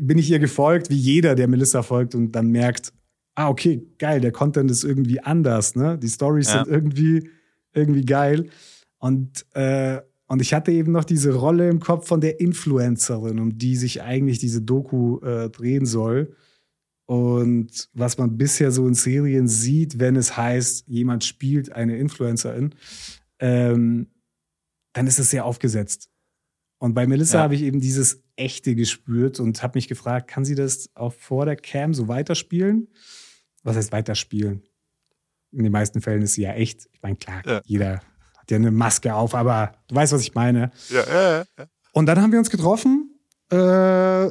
[0.00, 2.92] bin ich ihr gefolgt, wie jeder, der Melissa folgt und dann merkt,
[3.34, 5.98] ah, okay, geil, der Content ist irgendwie anders, ne?
[5.98, 6.64] Die Stories ja.
[6.64, 7.30] sind irgendwie,
[7.72, 8.50] irgendwie geil.
[8.98, 13.56] Und, äh, und ich hatte eben noch diese Rolle im Kopf von der Influencerin, um
[13.56, 16.34] die sich eigentlich diese Doku äh, drehen soll.
[17.06, 22.74] Und was man bisher so in Serien sieht, wenn es heißt, jemand spielt eine Influencerin,
[23.38, 24.08] ähm,
[24.92, 26.10] dann ist es sehr aufgesetzt.
[26.78, 27.44] Und bei Melissa ja.
[27.44, 31.44] habe ich eben dieses Echte gespürt und habe mich gefragt, kann sie das auch vor
[31.44, 32.88] der Cam so weiterspielen?
[33.68, 34.64] was heißt weiterspielen?
[35.52, 36.88] In den meisten Fällen ist sie ja echt.
[36.92, 37.60] Ich meine, klar, ja.
[37.64, 38.00] jeder
[38.36, 40.72] hat ja eine Maske auf, aber du weißt, was ich meine.
[40.90, 41.44] Ja.
[41.92, 43.18] Und dann haben wir uns getroffen.
[43.50, 44.28] Äh,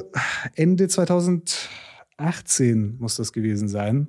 [0.54, 4.08] Ende 2018 muss das gewesen sein.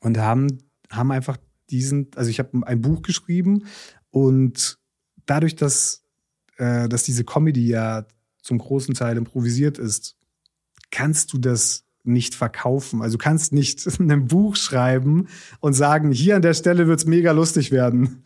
[0.00, 0.58] Und haben,
[0.90, 1.36] haben einfach
[1.70, 3.66] diesen, also ich habe ein Buch geschrieben
[4.10, 4.78] und
[5.26, 6.02] dadurch, dass,
[6.56, 8.06] äh, dass diese Comedy ja
[8.42, 10.16] zum großen Teil improvisiert ist,
[10.90, 13.02] kannst du das nicht verkaufen.
[13.02, 15.28] Also du kannst nicht ein Buch schreiben
[15.60, 18.24] und sagen, hier an der Stelle wird's mega lustig werden.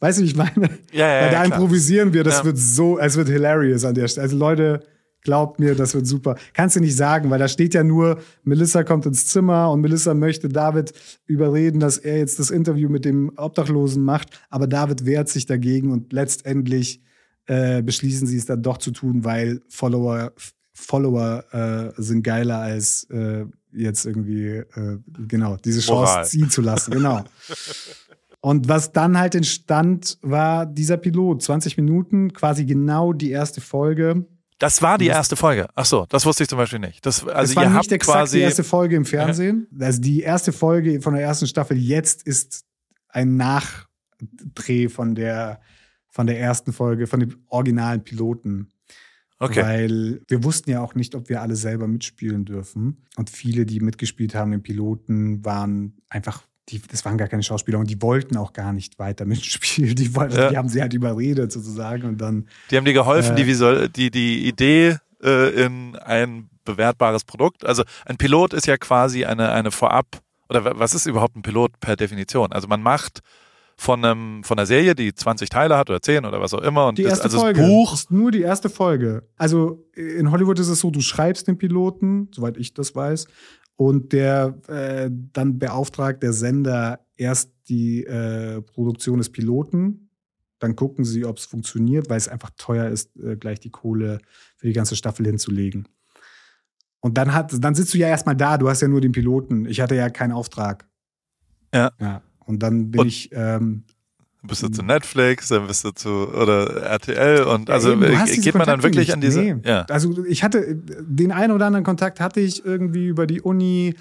[0.00, 0.68] Weißt du, wie ich meine?
[0.92, 2.44] Ja, ja, Weil da ja, improvisieren wir, das ja.
[2.44, 4.24] wird so, es wird hilarious an der Stelle.
[4.24, 4.84] Also Leute,
[5.22, 6.36] glaubt mir, das wird super.
[6.52, 10.14] Kannst du nicht sagen, weil da steht ja nur, Melissa kommt ins Zimmer und Melissa
[10.14, 10.92] möchte David
[11.26, 15.90] überreden, dass er jetzt das Interview mit dem Obdachlosen macht, aber David wehrt sich dagegen
[15.90, 17.02] und letztendlich
[17.46, 20.32] äh, beschließen sie es dann doch zu tun, weil Follower
[20.74, 26.24] Follower äh, sind geiler als äh, jetzt irgendwie, äh, genau, diese Chance Moral.
[26.26, 26.92] ziehen zu lassen.
[26.92, 27.24] Genau.
[28.40, 31.42] Und was dann halt entstand, war dieser Pilot.
[31.42, 34.26] 20 Minuten, quasi genau die erste Folge.
[34.62, 35.66] Das war die erste Folge.
[35.74, 37.04] Ach so, das wusste ich zum Beispiel nicht.
[37.04, 39.66] Das, also das war ihr nicht exakt quasi die erste Folge im Fernsehen.
[39.76, 42.64] Also die erste Folge von der ersten Staffel jetzt ist
[43.08, 45.60] ein Nachdreh von der,
[46.10, 48.68] von der ersten Folge, von dem originalen Piloten.
[49.40, 49.62] Okay.
[49.64, 53.02] Weil wir wussten ja auch nicht, ob wir alle selber mitspielen dürfen.
[53.16, 57.78] Und viele, die mitgespielt haben im Piloten, waren einfach, die, das waren gar keine Schauspieler
[57.78, 59.94] und die wollten auch gar nicht weiter mitspielen.
[59.94, 60.50] Die, wollten, ja.
[60.50, 62.48] die haben sie halt überredet sozusagen und dann.
[62.70, 67.64] Die haben dir geholfen, äh, die, Visual, die, die Idee äh, in ein bewertbares Produkt.
[67.64, 70.06] Also ein Pilot ist ja quasi eine, eine Vorab,
[70.48, 72.52] oder was ist überhaupt ein Pilot per Definition?
[72.52, 73.20] Also man macht
[73.76, 76.86] von, einem, von einer Serie, die 20 Teile hat oder 10 oder was auch immer.
[76.86, 77.60] Und die erste das, also Folge.
[77.60, 77.94] das Buch.
[77.94, 79.28] ist nur die erste Folge.
[79.36, 83.26] Also in Hollywood ist es so, du schreibst den Piloten, soweit ich das weiß,
[83.76, 90.10] und der äh, dann beauftragt der Sender erst die äh, Produktion des Piloten.
[90.58, 94.20] Dann gucken sie, ob es funktioniert, weil es einfach teuer ist, äh, gleich die Kohle
[94.56, 95.88] für die ganze Staffel hinzulegen.
[97.00, 99.66] Und dann hat, dann sitzt du ja erstmal da, du hast ja nur den Piloten.
[99.66, 100.86] Ich hatte ja keinen Auftrag.
[101.74, 101.90] Ja.
[102.00, 102.22] ja.
[102.46, 103.30] Und dann bin und ich.
[103.32, 103.84] Ähm,
[104.42, 108.66] bist du zu Netflix, dann bist du zu oder RTL und also ja, geht man
[108.66, 109.14] dann wirklich nicht.
[109.14, 109.40] an diese.
[109.40, 109.56] Nee.
[109.64, 109.82] Ja.
[109.82, 113.94] Also ich hatte den einen oder anderen Kontakt hatte ich irgendwie über die Uni,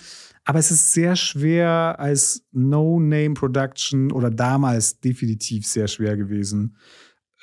[0.43, 6.75] aber es ist sehr schwer als No-Name-Production oder damals definitiv sehr schwer gewesen,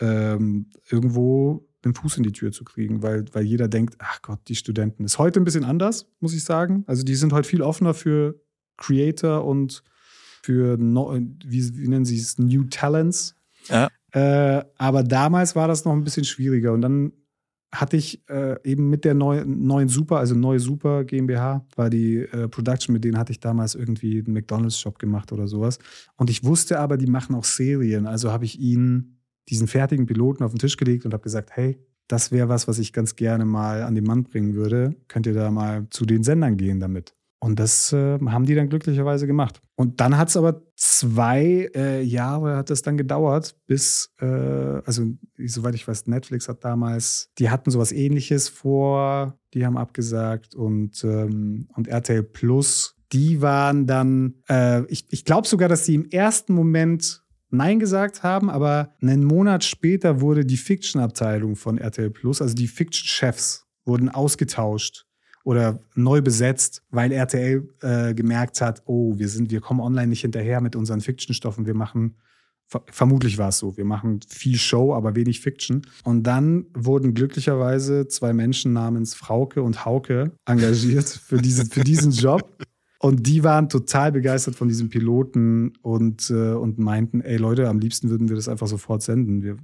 [0.01, 4.41] ähm, irgendwo den Fuß in die Tür zu kriegen, weil, weil jeder denkt, ach Gott,
[4.49, 5.05] die Studenten.
[5.05, 6.83] Ist heute ein bisschen anders, muss ich sagen.
[6.87, 8.41] Also die sind heute viel offener für
[8.77, 9.85] Creator und
[10.49, 13.35] für, no, wie, wie nennen sie es, New Talents.
[13.69, 13.91] Ja.
[14.13, 16.73] Äh, aber damals war das noch ein bisschen schwieriger.
[16.73, 17.13] Und dann
[17.71, 22.21] hatte ich äh, eben mit der neu, neuen Super, also neue Super GmbH, war die
[22.21, 25.81] äh, Production, mit denen hatte ich damals irgendwie einen McDonalds-Shop gemacht oder sowas.
[26.17, 28.07] Und ich wusste aber, die machen auch Serien.
[28.07, 31.79] Also habe ich ihnen diesen fertigen Piloten auf den Tisch gelegt und habe gesagt, hey,
[32.07, 34.97] das wäre was, was ich ganz gerne mal an den Mann bringen würde.
[35.09, 37.18] Könnt ihr da mal zu den Sendern gehen damit?
[37.41, 39.61] Und das äh, haben die dann glücklicherweise gemacht.
[39.77, 45.05] Und dann hat es aber zwei äh, Jahre hat es dann gedauert, bis, äh, also
[45.45, 51.05] soweit ich weiß, Netflix hat damals, die hatten sowas ähnliches vor, die haben abgesagt und,
[51.05, 56.11] ähm, und RTL Plus, die waren dann, äh, ich, ich glaube sogar, dass die im
[56.11, 62.43] ersten Moment Nein gesagt haben, aber einen Monat später wurde die Fiction-Abteilung von RTL Plus,
[62.43, 65.08] also die Fiction-Chefs, wurden ausgetauscht
[65.49, 70.21] oder neu besetzt, weil RTL äh, gemerkt hat, oh, wir sind, wir kommen online nicht
[70.21, 71.65] hinterher mit unseren Fiction-Stoffen.
[71.65, 72.17] Wir machen,
[72.91, 75.87] vermutlich war es so, wir machen viel Show, aber wenig Fiction.
[76.05, 82.13] Und dann wurden glücklicherweise zwei Menschen namens Frauke und Hauke engagiert für, diese, für diesen
[82.13, 82.55] Job.
[82.99, 87.79] Und die waren total begeistert von diesem Piloten und, äh, und meinten, ey Leute, am
[87.79, 89.43] liebsten würden wir das einfach sofort senden.
[89.43, 89.57] Wir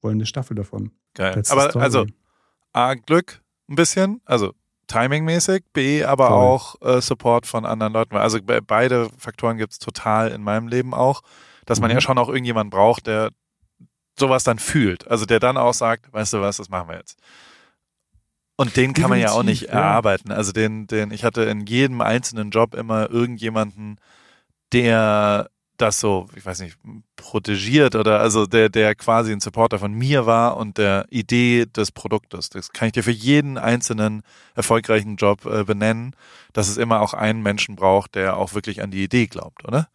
[0.00, 0.90] wollen eine Staffel davon.
[1.14, 1.40] Geil.
[1.48, 2.06] aber also
[2.72, 4.52] A, Glück ein bisschen, also
[4.88, 6.36] timingmäßig, B, aber Voll.
[6.36, 8.16] auch äh, Support von anderen Leuten.
[8.16, 11.22] Also be beide Faktoren gibt es total in meinem Leben auch,
[11.66, 11.96] dass man mhm.
[11.96, 13.30] ja schon auch irgendjemanden braucht, der
[14.18, 15.06] sowas dann fühlt.
[15.08, 17.18] Also der dann auch sagt, weißt du was, das machen wir jetzt.
[18.56, 19.68] Und den kann man ja auch nicht ja.
[19.68, 20.32] erarbeiten.
[20.32, 24.00] Also den, den, ich hatte in jedem einzelnen Job immer irgendjemanden,
[24.72, 25.48] der
[25.78, 26.76] das so, ich weiß nicht,
[27.16, 31.92] protegiert oder also der, der quasi ein Supporter von mir war und der Idee des
[31.92, 32.50] Produktes.
[32.50, 34.22] Das kann ich dir für jeden einzelnen
[34.54, 36.14] erfolgreichen Job äh, benennen,
[36.52, 39.88] dass es immer auch einen Menschen braucht, der auch wirklich an die Idee glaubt, oder?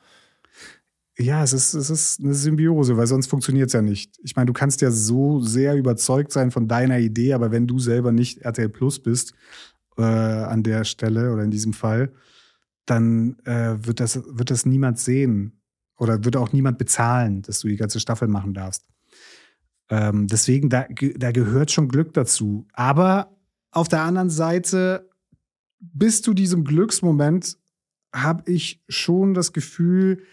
[1.18, 4.18] Ja, es ist, es ist eine Symbiose, weil sonst funktioniert es ja nicht.
[4.24, 7.78] Ich meine, du kannst ja so sehr überzeugt sein von deiner Idee, aber wenn du
[7.78, 9.34] selber nicht RTL Plus bist,
[9.98, 12.14] äh, an der Stelle oder in diesem Fall,
[12.86, 15.63] dann äh, wird, das, wird das niemand sehen
[15.98, 18.86] oder wird auch niemand bezahlen, dass du die ganze Staffel machen darfst.
[19.90, 22.68] Ähm, deswegen, da, da gehört schon Glück dazu.
[22.74, 23.36] Aber
[23.72, 25.10] auf der anderen Seite,
[25.80, 27.58] bis zu diesem Glücksmoment
[28.14, 30.24] habe ich schon das Gefühl,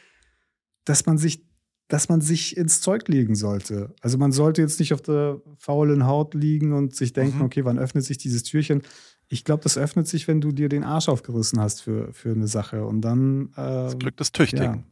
[0.85, 1.45] dass man sich,
[1.89, 3.95] dass man sich ins Zeug legen sollte.
[4.01, 7.45] Also man sollte jetzt nicht auf der faulen Haut liegen und sich denken, mhm.
[7.45, 8.83] okay, wann öffnet sich dieses Türchen?
[9.29, 12.49] Ich glaube, das öffnet sich, wenn du dir den Arsch aufgerissen hast für, für eine
[12.49, 12.85] Sache.
[12.85, 13.51] Und dann.
[13.53, 14.65] Äh, das Glück des Tüchtigen.
[14.65, 14.85] Ja.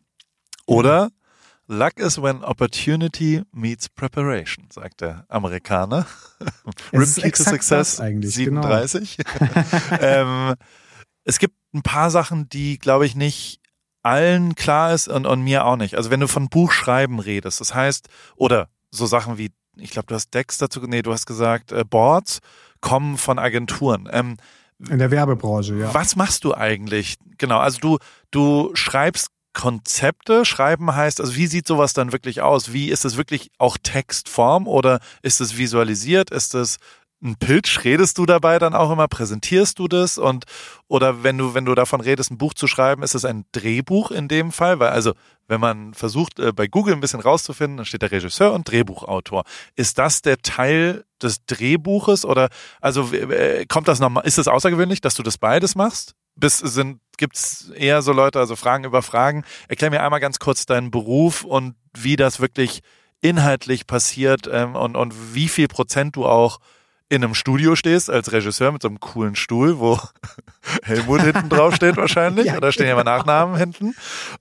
[0.69, 1.11] Oder
[1.67, 6.07] Luck is when opportunity meets preparation, sagt der Amerikaner.
[6.93, 9.17] Rookie to Success 37.
[9.17, 9.59] Genau.
[10.01, 10.55] ähm,
[11.25, 13.61] es gibt ein paar Sachen, die, glaube ich, nicht
[14.03, 15.95] allen klar ist und, und mir auch nicht.
[15.95, 20.15] Also wenn du von Buchschreiben redest, das heißt, oder so Sachen wie, ich glaube, du
[20.15, 22.41] hast Decks dazu, nee, du hast gesagt, äh, Boards
[22.83, 24.09] kommen von Agenturen.
[24.13, 24.37] Ähm,
[24.89, 25.93] in der Werbebranche, ja.
[25.93, 27.17] Was machst du eigentlich?
[27.39, 27.99] Genau, also du,
[28.31, 29.29] du schreibst
[29.59, 30.45] Konzepte.
[30.45, 32.73] Schreiben heißt, also wie sieht sowas dann wirklich aus?
[32.73, 36.31] Wie ist es wirklich auch Textform oder ist es visualisiert?
[36.31, 36.77] Ist es
[37.21, 37.83] ein Pitch?
[37.83, 39.09] Redest du dabei dann auch immer?
[39.09, 40.17] Präsentierst du das?
[40.17, 40.45] Und
[40.87, 44.13] oder wenn du, wenn du davon redest, ein Buch zu schreiben, ist es ein Drehbuch
[44.13, 44.79] in dem Fall?
[44.79, 45.15] Weil also,
[45.49, 49.43] wenn man versucht, äh, bei Google ein bisschen rauszufinden, dann steht der Regisseur und Drehbuchautor.
[49.75, 52.49] Ist das der Teil des Drehbuches oder
[52.81, 53.11] also
[53.69, 56.15] kommt das nochmal, ist es außergewöhnlich, dass du das beides machst?
[56.39, 59.45] Bis sind, gibt's eher so Leute, also Fragen über Fragen.
[59.69, 62.81] Erklär mir einmal ganz kurz deinen Beruf und wie das wirklich
[63.21, 66.61] inhaltlich passiert ähm, und, und wie viel Prozent du auch
[67.11, 69.99] in einem Studio stehst als Regisseur mit so einem coolen Stuhl, wo
[70.83, 73.95] Helmut hinten drauf steht wahrscheinlich, ja, oder stehen ja immer Nachnamen hinten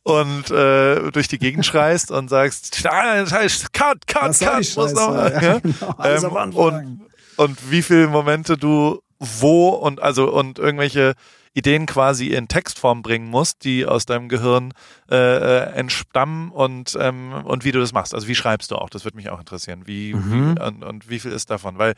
[0.03, 5.39] und äh, durch die Gegend schreist und sagst, cut, cut, cut, muss noch mal.
[5.41, 7.01] Ja, genau, ähm, und,
[7.37, 11.13] und wie viele Momente du wo und also und irgendwelche
[11.53, 14.73] Ideen quasi in Textform bringen musst, die aus deinem Gehirn
[15.09, 18.13] äh, äh, entstammen und ähm, und wie du das machst.
[18.13, 18.89] Also wie schreibst du auch?
[18.89, 19.83] Das würde mich auch interessieren.
[19.85, 20.55] Wie, mhm.
[20.55, 21.77] wie und, und wie viel ist davon?
[21.77, 21.93] Weil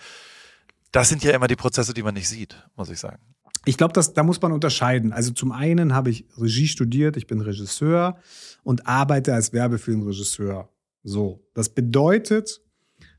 [0.91, 3.19] das sind ja immer die Prozesse, die man nicht sieht, muss ich sagen.
[3.65, 5.11] Ich glaube, da muss man unterscheiden.
[5.11, 8.17] Also zum einen habe ich Regie studiert, ich bin Regisseur
[8.63, 10.69] und arbeite als Werbefilmregisseur.
[11.03, 12.61] So, das bedeutet,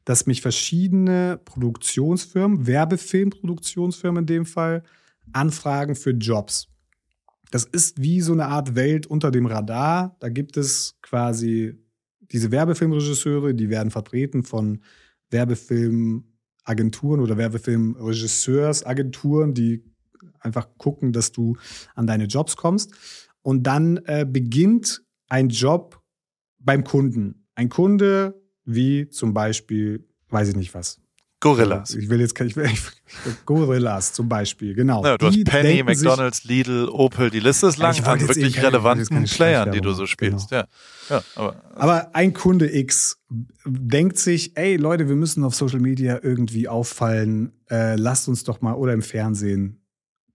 [0.05, 4.83] dass mich verschiedene Produktionsfirmen, Werbefilmproduktionsfirmen in dem Fall,
[5.33, 6.69] anfragen für Jobs.
[7.51, 10.17] Das ist wie so eine Art Welt unter dem Radar.
[10.21, 11.79] Da gibt es quasi
[12.21, 14.83] diese Werbefilmregisseure, die werden vertreten von
[15.31, 16.31] Werbefilm
[16.65, 19.85] Agenturen oder Werbefilm-Regisseursagenturen, die
[20.39, 21.57] einfach gucken, dass du
[21.95, 22.95] an deine Jobs kommst.
[23.43, 26.01] Und dann äh, beginnt ein Job
[26.59, 27.47] beim Kunden.
[27.55, 31.01] Ein Kunde wie zum Beispiel, weiß ich nicht was.
[31.41, 31.95] Gorillas.
[31.95, 32.81] Ich will jetzt ich will, ich,
[33.47, 35.05] Gorillas zum Beispiel, genau.
[35.05, 38.59] Ja, du die hast Penny, McDonalds, sich, Lidl, Opel, die Liste ist lang an wirklich
[38.59, 40.51] eh relevanten Playern, die du so spielst.
[40.51, 40.63] Genau.
[40.63, 40.69] Ja.
[41.09, 43.19] Ja, aber, aber ein Kunde X
[43.65, 48.61] denkt sich, ey Leute, wir müssen auf Social Media irgendwie auffallen, äh, lasst uns doch
[48.61, 49.81] mal, oder im Fernsehen,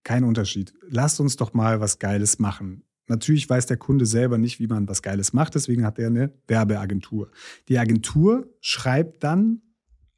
[0.04, 0.74] kein Unterschied.
[0.90, 2.84] Lasst uns doch mal was Geiles machen.
[3.08, 6.34] Natürlich weiß der Kunde selber nicht, wie man was Geiles macht, deswegen hat er eine
[6.48, 7.30] Werbeagentur.
[7.70, 9.62] Die Agentur schreibt dann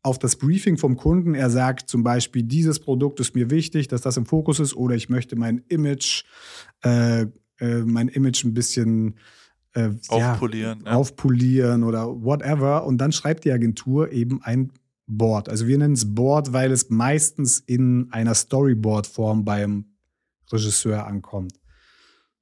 [0.07, 1.35] auf das Briefing vom Kunden.
[1.35, 4.95] Er sagt zum Beispiel, dieses Produkt ist mir wichtig, dass das im Fokus ist, oder
[4.95, 6.23] ich möchte mein Image,
[6.83, 7.23] äh,
[7.59, 9.15] äh, mein Image ein bisschen
[9.73, 12.85] äh, aufpolieren, ja, aufpolieren oder whatever.
[12.85, 14.71] Und dann schreibt die Agentur eben ein
[15.07, 15.49] Board.
[15.49, 19.85] Also wir nennen es Board, weil es meistens in einer Storyboard-Form beim
[20.51, 21.59] Regisseur ankommt.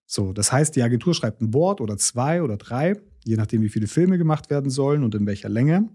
[0.05, 3.69] So, das heißt, die Agentur schreibt ein Board oder zwei oder drei, je nachdem, wie
[3.69, 5.89] viele Filme gemacht werden sollen und in welcher Länge.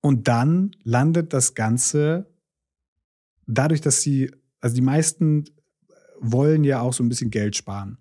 [0.00, 2.26] Und dann landet das Ganze
[3.46, 4.30] dadurch, dass sie,
[4.60, 5.44] also die meisten
[6.20, 7.98] wollen ja auch so ein bisschen Geld sparen.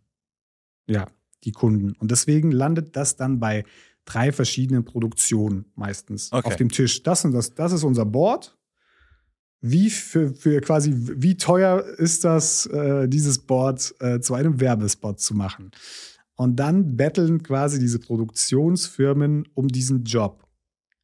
[0.87, 1.07] Ja,
[1.43, 1.93] die Kunden.
[1.93, 3.63] Und deswegen landet das dann bei
[4.05, 6.47] drei verschiedenen Produktionen meistens okay.
[6.47, 7.03] auf dem Tisch.
[7.03, 8.57] Das und das, das ist unser Board.
[9.61, 15.19] Wie für, für quasi, wie teuer ist das, äh, dieses Board äh, zu einem Werbespot
[15.19, 15.71] zu machen?
[16.35, 20.48] Und dann betteln quasi diese Produktionsfirmen um diesen Job.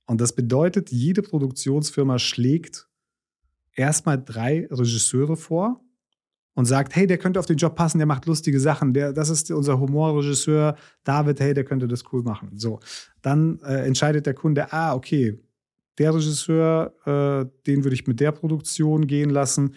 [0.05, 2.87] Und das bedeutet, jede Produktionsfirma schlägt
[3.73, 5.81] erstmal drei Regisseure vor
[6.53, 9.29] und sagt, hey, der könnte auf den Job passen, der macht lustige Sachen, der, das
[9.29, 12.51] ist unser Humorregisseur, David, hey, der könnte das cool machen.
[12.55, 12.79] So,
[13.21, 15.37] dann äh, entscheidet der Kunde, ah, okay,
[15.97, 19.75] der Regisseur, äh, den würde ich mit der Produktion gehen lassen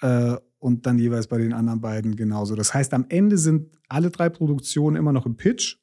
[0.00, 2.56] äh, und dann jeweils bei den anderen beiden genauso.
[2.56, 5.76] Das heißt, am Ende sind alle drei Produktionen immer noch im Pitch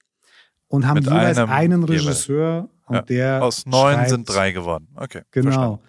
[0.67, 4.87] und haben mit jeweils einen Regisseur und ja, der aus neun schreibt, sind drei geworden.
[4.95, 5.21] Okay.
[5.31, 5.51] Genau.
[5.51, 5.79] Verstanden.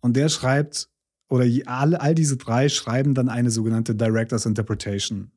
[0.00, 0.88] Und der schreibt
[1.28, 5.30] oder all, all diese drei schreiben dann eine sogenannte Director's Interpretation.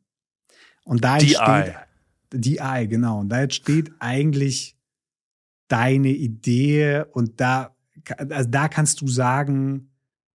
[0.85, 1.29] Und da DI.
[1.29, 1.75] steht
[2.33, 3.19] DI, genau.
[3.19, 4.77] Und da steht eigentlich
[5.67, 7.75] deine Idee und da,
[8.29, 9.91] also da kannst du sagen,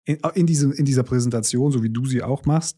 [0.05, 2.78] in, in, diesem, in dieser Präsentation, so wie du sie auch machst,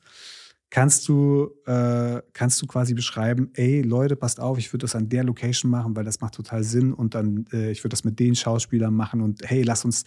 [0.70, 5.10] kannst du, äh, kannst du quasi beschreiben, ey Leute, passt auf, ich würde das an
[5.10, 8.20] der Location machen, weil das macht total Sinn und dann, äh, ich würde das mit
[8.20, 10.04] den Schauspielern machen und hey, lass uns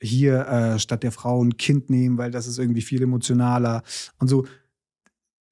[0.00, 3.82] hier äh, statt der Frau ein Kind nehmen, weil das ist irgendwie viel emotionaler
[4.18, 4.46] und so.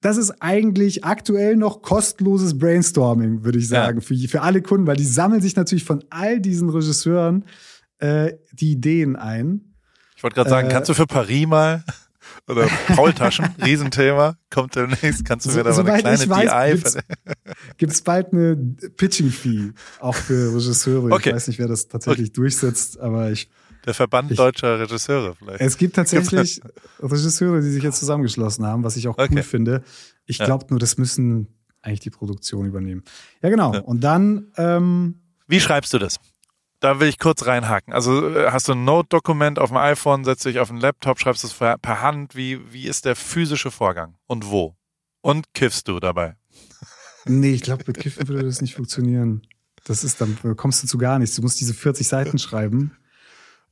[0.01, 4.05] Das ist eigentlich aktuell noch kostenloses Brainstorming, würde ich sagen, ja.
[4.05, 7.45] für, für alle Kunden, weil die sammeln sich natürlich von all diesen Regisseuren
[7.99, 9.73] äh, die Ideen ein.
[10.15, 11.83] Ich wollte gerade sagen, äh, kannst du für Paris mal
[12.47, 17.01] oder Paultaschen, Riesenthema, kommt demnächst, kannst du mir so, da mal eine kleine weiß, DI
[17.77, 21.11] Gibt es bald eine Pitching-Fee, auch für Regisseure.
[21.11, 21.29] Okay.
[21.29, 22.35] Ich weiß nicht, wer das tatsächlich okay.
[22.35, 23.49] durchsetzt, aber ich
[23.85, 25.61] der Verband ich, deutscher Regisseure vielleicht.
[25.61, 26.61] Es gibt tatsächlich
[26.99, 29.29] Regisseure, die sich jetzt zusammengeschlossen haben, was ich auch okay.
[29.31, 29.83] cool finde.
[30.25, 31.47] Ich glaube nur, das müssen
[31.81, 33.03] eigentlich die Produktion übernehmen.
[33.41, 33.73] Ja, genau.
[33.73, 33.79] Ja.
[33.79, 34.51] Und dann.
[34.57, 36.19] Ähm, Wie schreibst du das?
[36.79, 37.93] Da will ich kurz reinhaken.
[37.93, 41.43] Also äh, hast du ein Note-Dokument auf dem iPhone, setzt dich auf den Laptop, schreibst
[41.43, 42.35] es per Hand.
[42.35, 44.75] Wie, wie ist der physische Vorgang und wo?
[45.21, 46.35] Und kiffst du dabei?
[47.25, 49.41] Nee, ich glaube, mit Kiffen würde das nicht funktionieren.
[49.83, 51.35] Das ist, dann kommst du zu gar nichts.
[51.35, 52.95] Du musst diese 40 Seiten schreiben.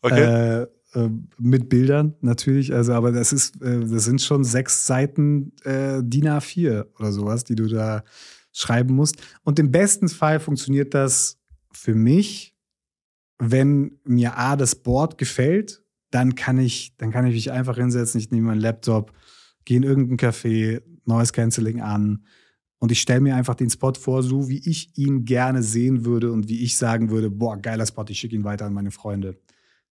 [0.01, 0.63] Okay.
[0.63, 5.51] Äh, äh, mit Bildern natürlich, also aber das ist, äh, das sind schon sechs Seiten
[5.63, 8.03] äh, DIN A4 oder sowas, die du da
[8.53, 9.17] schreiben musst.
[9.43, 11.37] Und im besten Fall funktioniert das
[11.73, 12.54] für mich,
[13.39, 18.19] wenn mir A das Board gefällt, dann kann ich, dann kann ich mich einfach hinsetzen,
[18.19, 19.11] ich nehme meinen Laptop,
[19.65, 22.25] gehe in irgendein Café, Noise Cancelling an
[22.79, 26.31] und ich stelle mir einfach den Spot vor, so wie ich ihn gerne sehen würde
[26.31, 29.37] und wie ich sagen würde, boah, geiler Spot, ich schicke ihn weiter an meine Freunde.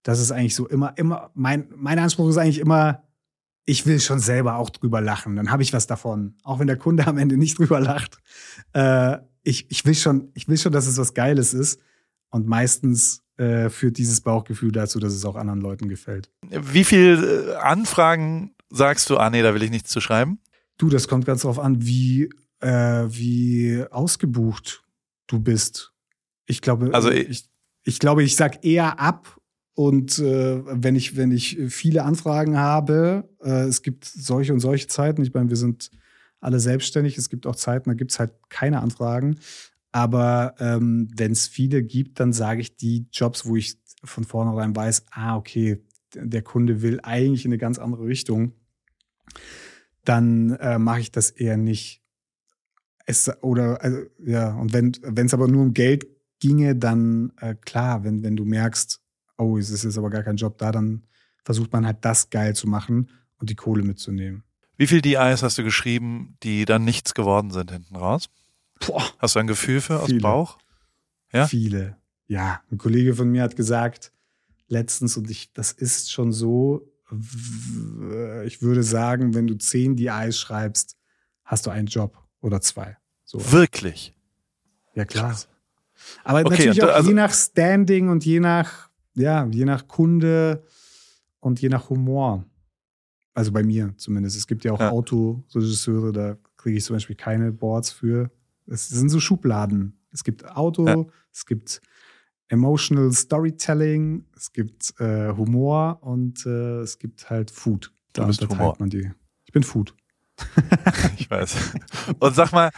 [0.03, 3.03] Das ist eigentlich so immer, immer, mein, mein Anspruch ist eigentlich immer,
[3.66, 5.36] ich will schon selber auch drüber lachen.
[5.36, 6.36] Dann habe ich was davon.
[6.42, 8.18] Auch wenn der Kunde am Ende nicht drüber lacht.
[8.74, 11.80] Äh, ich, ich, will schon, ich will schon, dass es was Geiles ist.
[12.28, 16.30] Und meistens äh, führt dieses Bauchgefühl dazu, dass es auch anderen Leuten gefällt.
[16.51, 20.39] Wie viel äh, Anfragen sagst du, ah nee, da will ich nichts zu schreiben?
[20.78, 22.30] Du, das kommt ganz drauf an, wie,
[22.61, 24.82] äh, wie ausgebucht
[25.26, 25.93] du bist.
[26.47, 27.49] Ich glaube, also ich,
[27.85, 29.39] ich glaube, ich sag eher ab
[29.74, 34.87] und äh, wenn ich, wenn ich viele Anfragen habe, äh, es gibt solche und solche
[34.87, 35.22] Zeiten.
[35.22, 35.91] Ich meine, wir sind
[36.41, 37.18] alle selbstständig.
[37.18, 39.41] Es gibt auch Zeiten, da gibt es halt keine Anfragen.
[39.95, 44.74] Aber ähm, wenn es viele gibt, dann sage ich die Jobs, wo ich von vornherein
[44.74, 45.84] weiß, ah, okay,
[46.16, 48.55] der Kunde will eigentlich in eine ganz andere Richtung,
[50.05, 52.03] dann äh, mache ich das eher nicht.
[53.07, 56.09] Es, oder also, ja, und wenn es aber nur um Geld
[56.40, 59.01] ginge, dann äh, klar, wenn, wenn du merkst,
[59.38, 61.05] oh, es ist jetzt aber gar kein Job da, dann
[61.45, 64.42] versucht man halt das geil zu machen und die Kohle mitzunehmen.
[64.76, 68.28] Wie viele DIs hast du geschrieben, die dann nichts geworden sind hinten raus?
[68.80, 70.58] Boah, hast du ein Gefühl für aus dem Bauch?
[71.32, 71.46] Ja?
[71.46, 71.96] Viele.
[72.26, 74.12] Ja, ein Kollege von mir hat gesagt,
[74.68, 76.90] letztens, und ich, das ist schon so,
[78.44, 80.96] ich würde sagen, wenn du zehn DIs schreibst,
[81.44, 82.96] hast du einen Job oder zwei.
[83.24, 83.52] So.
[83.52, 84.14] Wirklich?
[84.94, 85.30] Ja, klar.
[85.30, 85.48] Krass.
[86.24, 90.64] Aber okay, natürlich auch also, je nach Standing und je nach, ja, je nach Kunde
[91.40, 92.44] und je nach Humor.
[93.32, 94.36] Also bei mir zumindest.
[94.36, 94.90] Es gibt ja auch ja.
[94.90, 98.30] Autoregisseure, da kriege ich zum Beispiel keine Boards für.
[98.66, 100.00] Es sind so Schubladen.
[100.12, 101.04] Es gibt Auto, ja.
[101.32, 101.80] es gibt
[102.48, 107.92] Emotional Storytelling, es gibt äh, Humor und äh, es gibt halt Food.
[108.12, 108.76] Da du bist Humor.
[108.78, 109.10] man die.
[109.44, 109.94] Ich bin Food.
[111.18, 111.56] ich weiß.
[112.18, 112.70] Und sag mal,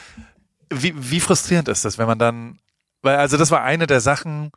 [0.70, 2.59] wie, wie frustrierend ist das, wenn man dann,
[3.03, 4.51] weil also das war eine der Sachen,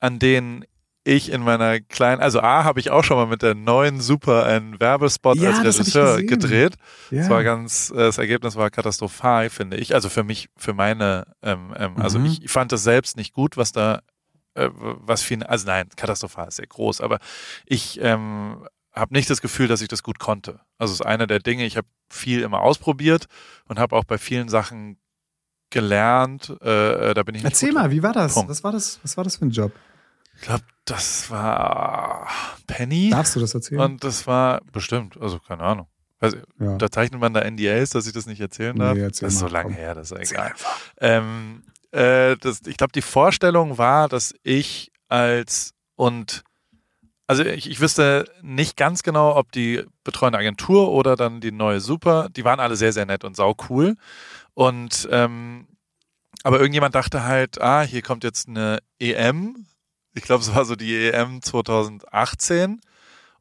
[0.00, 0.64] an denen
[1.06, 4.44] ich in meiner kleinen, also A, habe ich auch schon mal mit der neuen Super
[4.44, 6.74] einen Werbespot ja, als Regisseur gedreht.
[7.10, 7.18] Ja.
[7.18, 9.94] Das war ganz, das Ergebnis war katastrophal, finde ich.
[9.94, 12.26] Also für mich, für meine, ähm, ähm, also mhm.
[12.26, 14.00] ich fand es selbst nicht gut, was da,
[14.54, 17.20] äh, was viel, also nein, katastrophal ist sehr groß, aber
[17.66, 20.60] ich ähm, habe nicht das Gefühl, dass ich das gut konnte.
[20.76, 23.26] Also es ist einer der Dinge, ich habe viel immer ausprobiert
[23.68, 24.98] und habe auch bei vielen Sachen
[25.70, 26.56] gelernt.
[26.62, 28.34] Äh, äh da bin ich Erzähl mal, wie war das?
[28.34, 28.98] Was war das?
[29.04, 29.72] Was war das für ein Job?
[30.36, 32.28] Ich glaube, das war
[32.66, 33.10] Penny.
[33.10, 33.80] Darfst du das erzählen?
[33.80, 35.88] Und das war bestimmt, also keine Ahnung.
[36.18, 36.76] Also, ja.
[36.76, 38.94] Da zeichnet man da NDAs, dass ich das nicht erzählen darf.
[38.94, 40.54] Nee, erzähl das ist mal, so lange her, das ist egal.
[40.98, 46.42] Ähm, äh, das, ich glaube, die Vorstellung war, dass ich als und
[47.26, 51.80] also ich, ich wüsste nicht ganz genau, ob die betreuende Agentur oder dann die neue
[51.80, 53.96] Super, die waren alle sehr, sehr nett und sau cool.
[54.54, 55.66] Und ähm,
[56.44, 59.66] aber irgendjemand dachte halt, ah, hier kommt jetzt eine EM
[60.16, 62.80] ich glaube, es war so die EM 2018.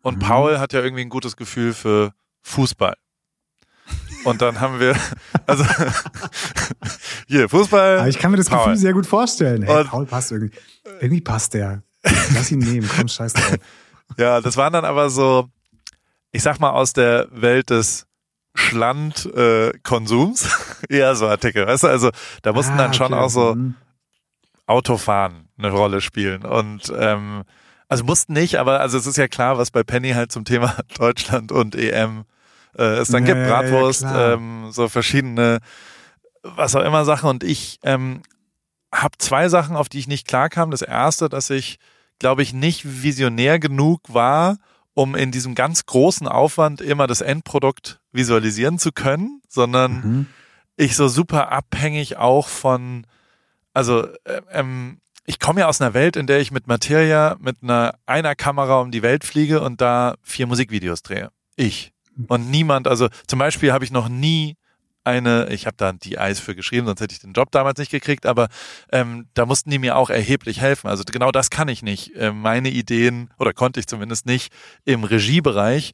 [0.01, 0.19] Und mhm.
[0.19, 2.11] Paul hat ja irgendwie ein gutes Gefühl für
[2.41, 2.95] Fußball.
[4.25, 4.95] Und dann haben wir,
[5.47, 5.63] also
[7.27, 7.99] hier, Fußball.
[7.99, 8.65] Aber ich kann mir das Paul.
[8.65, 9.63] Gefühl sehr gut vorstellen.
[9.63, 10.55] Hey, und, Paul passt irgendwie.
[10.99, 11.81] Irgendwie passt der.
[12.33, 13.55] Lass ihn nehmen, komm, scheiß drauf.
[14.17, 15.49] Ja, das waren dann aber so,
[16.31, 18.05] ich sag mal, aus der Welt des
[18.53, 20.45] Schlandkonsums
[20.87, 21.65] äh, eher so Artikel.
[21.65, 22.11] Weißt du, also
[22.43, 23.15] da mussten ah, dann schon okay.
[23.23, 23.73] auch so mhm.
[24.67, 26.43] Autofahren eine Rolle spielen.
[26.43, 27.43] Und ähm,
[27.87, 30.75] also mussten nicht, aber also es ist ja klar, was bei Penny halt zum Thema
[30.97, 32.25] Deutschland und EM
[32.77, 33.47] äh, es dann ja, gibt.
[33.47, 35.59] Bratwurst, ja, ähm, so verschiedene,
[36.43, 37.29] was auch immer Sachen.
[37.29, 38.21] Und ich ähm,
[38.91, 40.71] habe zwei Sachen, auf die ich nicht klar kam.
[40.71, 41.79] Das erste, dass ich,
[42.19, 44.57] glaube ich, nicht visionär genug war,
[44.93, 50.25] um in diesem ganz großen Aufwand immer das Endprodukt visualisieren zu können, sondern mhm.
[50.77, 53.05] ich so super abhängig auch von
[53.75, 57.57] also äh, ähm, ich komme ja aus einer Welt, in der ich mit Materia mit
[57.61, 61.29] einer einer Kamera um die Welt fliege und da vier Musikvideos drehe.
[61.55, 61.91] Ich.
[62.27, 64.55] Und niemand, also zum Beispiel habe ich noch nie
[65.03, 67.91] eine, ich habe da die Eis für geschrieben, sonst hätte ich den Job damals nicht
[67.91, 68.47] gekriegt, aber
[68.91, 70.87] ähm, da mussten die mir auch erheblich helfen.
[70.87, 72.15] Also genau das kann ich nicht.
[72.15, 74.51] Äh, meine Ideen, oder konnte ich zumindest nicht
[74.83, 75.91] im Regiebereich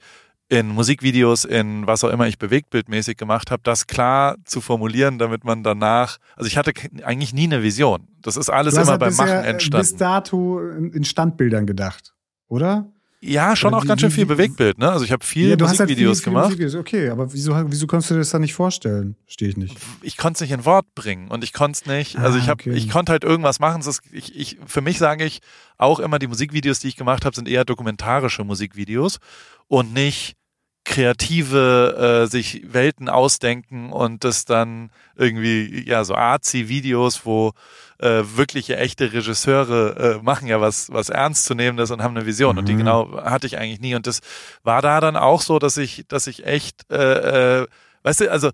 [0.52, 5.46] in Musikvideos, in was auch immer ich bewegtbildmäßig gemacht habe, das klar zu formulieren, damit
[5.46, 6.74] man danach, also ich hatte
[7.04, 8.10] eigentlich nie eine Vision.
[8.22, 9.82] Das ist alles immer halt beim Machen äh, entstanden.
[9.82, 12.14] Bis dato in Standbildern gedacht,
[12.50, 12.92] oder?
[13.24, 14.92] Ja, schon auch ganz schön viel Bewegtbild, ne?
[14.92, 16.46] Also ich habe viel ja, du Musikvideos halt viel, gemacht.
[16.46, 16.76] Musikvideos.
[16.76, 19.16] Okay, aber wieso, wieso konntest du dir das dann nicht vorstellen?
[19.28, 19.78] Stehe ich nicht.
[20.02, 22.18] Ich konnte es nicht in Wort bringen und ich konnte es nicht.
[22.18, 22.74] Also ah, ich habe, okay.
[22.74, 23.84] ich konnte halt irgendwas machen.
[23.86, 25.40] Das, ich, ich, für mich sage ich
[25.78, 29.20] auch immer, die Musikvideos, die ich gemacht habe, sind eher dokumentarische Musikvideos
[29.68, 30.36] und nicht
[30.84, 37.54] kreative äh, sich Welten ausdenken und das dann irgendwie, ja, so Arzi-Videos, wo
[38.00, 42.56] äh, wirkliche echte Regisseure äh, machen ja was, was ernstzunehmendes und haben eine Vision.
[42.56, 42.60] Mhm.
[42.60, 42.78] Und die mhm.
[42.80, 43.96] genau hatte ich eigentlich nie.
[43.96, 44.22] Und das
[44.64, 47.68] war da dann auch so, dass ich, dass ich echt, äh, äh,
[48.02, 48.50] weißt du, also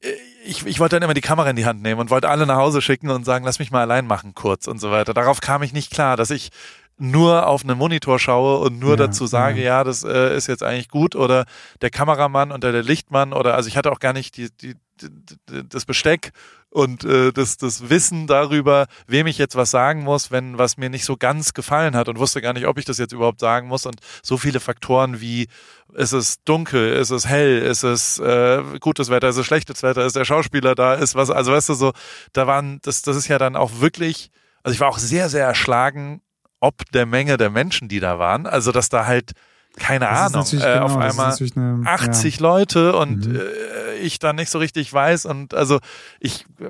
[0.00, 0.08] äh,
[0.44, 2.56] ich, ich wollte dann immer die Kamera in die Hand nehmen und wollte alle nach
[2.56, 5.14] Hause schicken und sagen, lass mich mal allein machen kurz und so weiter.
[5.14, 6.50] Darauf kam ich nicht klar, dass ich
[6.98, 10.48] nur auf einen Monitor schaue und nur ja, dazu sage, ja, ja das äh, ist
[10.48, 11.46] jetzt eigentlich gut oder
[11.80, 15.68] der Kameramann oder der Lichtmann oder also ich hatte auch gar nicht die, die, die
[15.68, 16.32] das Besteck
[16.70, 20.90] und äh, das, das Wissen darüber, wem ich jetzt was sagen muss, wenn was mir
[20.90, 23.68] nicht so ganz gefallen hat und wusste gar nicht, ob ich das jetzt überhaupt sagen
[23.68, 25.48] muss und so viele Faktoren wie
[25.94, 30.04] ist es dunkel, ist es hell, ist es äh, gutes Wetter, ist es schlechtes Wetter,
[30.04, 31.92] ist der Schauspieler da, ist was, also weißt du so,
[32.32, 34.30] da waren, das, das ist ja dann auch wirklich,
[34.62, 36.20] also ich war auch sehr, sehr erschlagen
[36.60, 38.46] ob der Menge der Menschen, die da waren.
[38.46, 39.32] Also, dass da halt
[39.78, 42.42] keine das Ahnung, äh, genau, auf einmal eine, 80 ja.
[42.42, 43.36] Leute und mhm.
[43.36, 45.78] äh, ich da nicht so richtig weiß und also
[46.20, 46.66] ich, äh,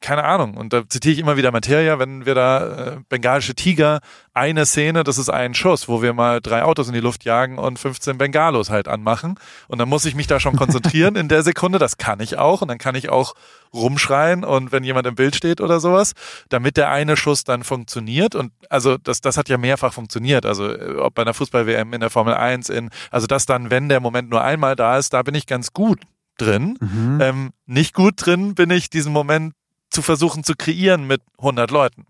[0.00, 0.56] keine Ahnung.
[0.56, 4.00] Und da zitiere ich immer wieder Materia, wenn wir da äh, bengalische Tiger,
[4.32, 7.58] eine Szene, das ist ein Schuss, wo wir mal drei Autos in die Luft jagen
[7.58, 9.38] und 15 Bengalos halt anmachen.
[9.68, 11.78] Und dann muss ich mich da schon konzentrieren in der Sekunde.
[11.78, 12.62] Das kann ich auch.
[12.62, 13.34] Und dann kann ich auch
[13.74, 16.12] rumschreien und wenn jemand im Bild steht oder sowas,
[16.48, 18.34] damit der eine Schuss dann funktioniert.
[18.34, 20.46] Und also das, das hat ja mehrfach funktioniert.
[20.46, 23.88] Also äh, ob bei einer Fußball-WM in der Formel 1, in, also das dann, wenn
[23.88, 26.00] der Moment nur einmal da ist, da bin ich ganz gut
[26.38, 26.78] drin.
[26.80, 27.18] Mhm.
[27.20, 29.54] Ähm, nicht gut drin bin ich, diesen Moment
[29.90, 32.06] zu versuchen zu kreieren mit 100 Leuten.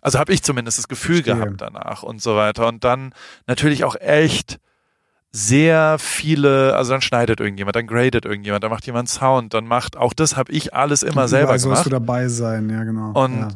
[0.00, 1.36] Also habe ich zumindest das Gefühl Verstehe.
[1.36, 2.68] gehabt danach und so weiter.
[2.68, 3.12] Und dann
[3.46, 4.58] natürlich auch echt
[5.30, 9.96] sehr viele, also dann schneidet irgendjemand, dann gradet irgendjemand, dann macht jemand Sound, dann macht,
[9.96, 11.86] auch das habe ich alles immer und selber gemacht.
[11.86, 13.12] du dabei sein, ja genau.
[13.12, 13.48] Und ja.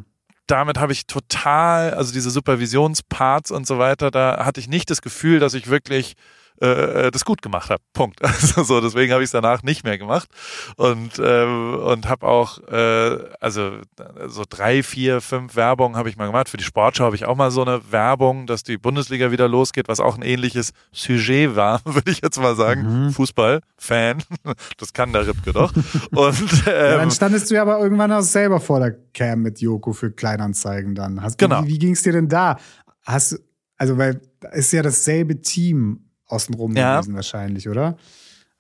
[0.47, 5.01] damit habe ich total, also diese Supervisionsparts und so weiter, da hatte ich nicht das
[5.01, 6.14] Gefühl, dass ich wirklich
[6.63, 7.83] äh, das gut gemacht habe.
[7.93, 8.21] Punkt.
[8.43, 10.29] Also so, deswegen habe ich es danach nicht mehr gemacht
[10.77, 13.79] und äh, und habe auch äh, also
[14.27, 16.49] so drei, vier, fünf Werbungen habe ich mal gemacht.
[16.49, 19.89] Für die Sportschau habe ich auch mal so eine Werbung, dass die Bundesliga wieder losgeht,
[19.89, 23.07] was auch ein ähnliches Sujet war, würde ich jetzt mal sagen.
[23.07, 23.11] Mhm.
[23.13, 24.23] Fußball, Fan,
[24.79, 25.73] das kann der Ripke doch.
[26.11, 29.61] Und ähm, ja, dann standest du ja aber irgendwann auch selber vor der Cam mit
[29.61, 31.23] Joko für Kleinanzeigen dann.
[31.23, 31.65] Hast, genau.
[31.65, 32.59] Wie, wie ging es dir denn da?
[33.05, 33.41] Hast
[33.83, 34.21] also weil
[34.53, 36.97] ist ja dasselbe Team außenrum ja.
[36.97, 37.97] gewesen wahrscheinlich, oder?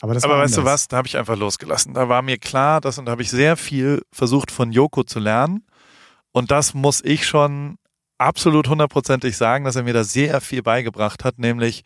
[0.00, 1.94] Aber, Aber weißt du was, da habe ich einfach losgelassen.
[1.94, 5.20] Da war mir klar, dass und da habe ich sehr viel versucht von Joko zu
[5.20, 5.64] lernen.
[6.32, 7.78] Und das muss ich schon
[8.18, 11.84] absolut hundertprozentig sagen, dass er mir da sehr viel beigebracht hat, nämlich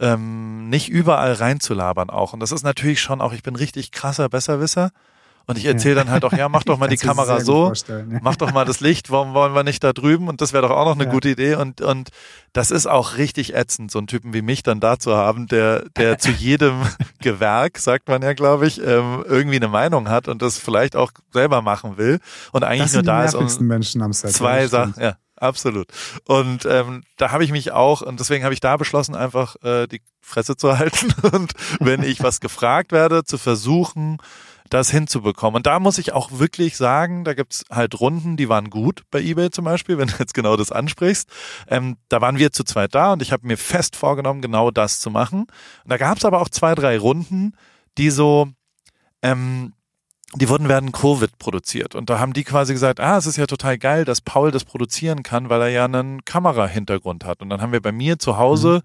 [0.00, 2.32] ähm, nicht überall reinzulabern auch.
[2.32, 4.90] Und das ist natürlich schon auch, ich bin richtig krasser Besserwisser.
[5.46, 7.72] Und ich erzähle dann halt auch, ja, mach doch mal die Kamera so,
[8.20, 10.28] mach doch mal das Licht, warum wollen wir nicht da drüben?
[10.28, 11.54] Und das wäre doch auch noch eine gute Idee.
[11.56, 12.10] Und, und
[12.52, 15.88] das ist auch richtig ätzend, so einen Typen wie mich dann da zu haben, der,
[15.96, 16.82] der zu jedem
[17.20, 21.12] Gewerk, sagt man ja, glaube ich, ähm, irgendwie eine Meinung hat und das vielleicht auch
[21.32, 22.20] selber machen will.
[22.52, 25.16] Und eigentlich nur da ist, um Menschen am Set, zwei Sachen, ja.
[25.42, 25.88] Absolut.
[26.24, 29.88] Und ähm, da habe ich mich auch, und deswegen habe ich da beschlossen, einfach äh,
[29.88, 34.18] die Fresse zu halten und wenn ich was gefragt werde, zu versuchen,
[34.72, 35.56] das hinzubekommen.
[35.56, 39.20] Und da muss ich auch wirklich sagen, da gibt's halt Runden, die waren gut bei
[39.20, 41.28] eBay zum Beispiel, wenn du jetzt genau das ansprichst.
[41.68, 45.00] Ähm, da waren wir zu zweit da und ich habe mir fest vorgenommen, genau das
[45.00, 45.42] zu machen.
[45.42, 47.52] Und da gab's aber auch zwei, drei Runden,
[47.98, 48.48] die so,
[49.20, 49.74] ähm,
[50.34, 51.94] die wurden werden Covid produziert.
[51.94, 54.64] Und da haben die quasi gesagt, ah, es ist ja total geil, dass Paul das
[54.64, 57.42] produzieren kann, weil er ja einen Kamerahintergrund hat.
[57.42, 58.80] Und dann haben wir bei mir zu Hause mhm.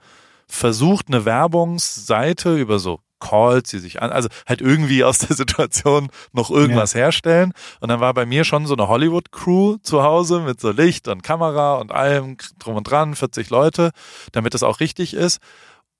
[0.48, 6.09] versucht, eine Werbungsseite über so Calls, die sich an, also halt irgendwie aus der Situation
[6.34, 7.01] noch irgendwas ja.
[7.01, 7.53] herstellen.
[7.80, 11.24] Und dann war bei mir schon so eine Hollywood-Crew zu Hause mit so Licht und
[11.24, 13.91] Kamera und allem drum und dran, 40 Leute,
[14.32, 15.39] damit es auch richtig ist.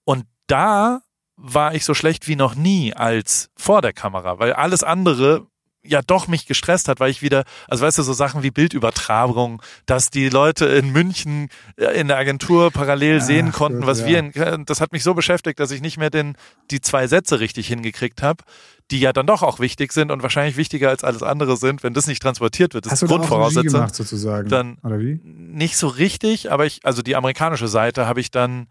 [0.06, 1.02] Und da
[1.36, 5.46] war ich so schlecht wie noch nie als vor der Kamera, weil alles andere
[5.88, 9.62] ja doch mich gestresst hat, weil ich wieder, also weißt du, so Sachen wie Bildübertragung,
[9.86, 14.08] dass die Leute in München äh, in der Agentur parallel ja, sehen konnten, was ja.
[14.08, 16.36] wir, in, das hat mich so beschäftigt, dass ich nicht mehr den,
[16.72, 18.44] die zwei Sätze richtig hingekriegt habe,
[18.92, 21.94] die ja dann doch auch wichtig sind und wahrscheinlich wichtiger als alles andere sind, wenn
[21.94, 22.86] das nicht transportiert wird.
[22.86, 23.74] Das Hast ist Grundvoraussetzung.
[23.74, 24.50] gemacht sozusagen?
[24.50, 25.20] Dann Oder wie?
[25.24, 28.68] Nicht so richtig, aber ich, also die amerikanische Seite habe ich dann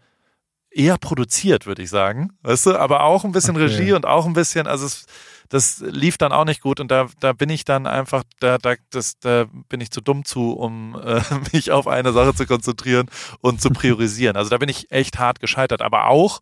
[0.71, 2.31] eher produziert, würde ich sagen.
[2.41, 3.65] Weißt du, aber auch ein bisschen okay.
[3.65, 5.05] Regie und auch ein bisschen, also es,
[5.49, 8.75] das lief dann auch nicht gut und da, da bin ich dann einfach, da, da,
[8.89, 11.21] das, da bin ich zu dumm zu, um äh,
[11.53, 13.09] mich auf eine Sache zu konzentrieren
[13.41, 14.35] und zu priorisieren.
[14.35, 15.81] Also da bin ich echt hart gescheitert.
[15.81, 16.41] Aber auch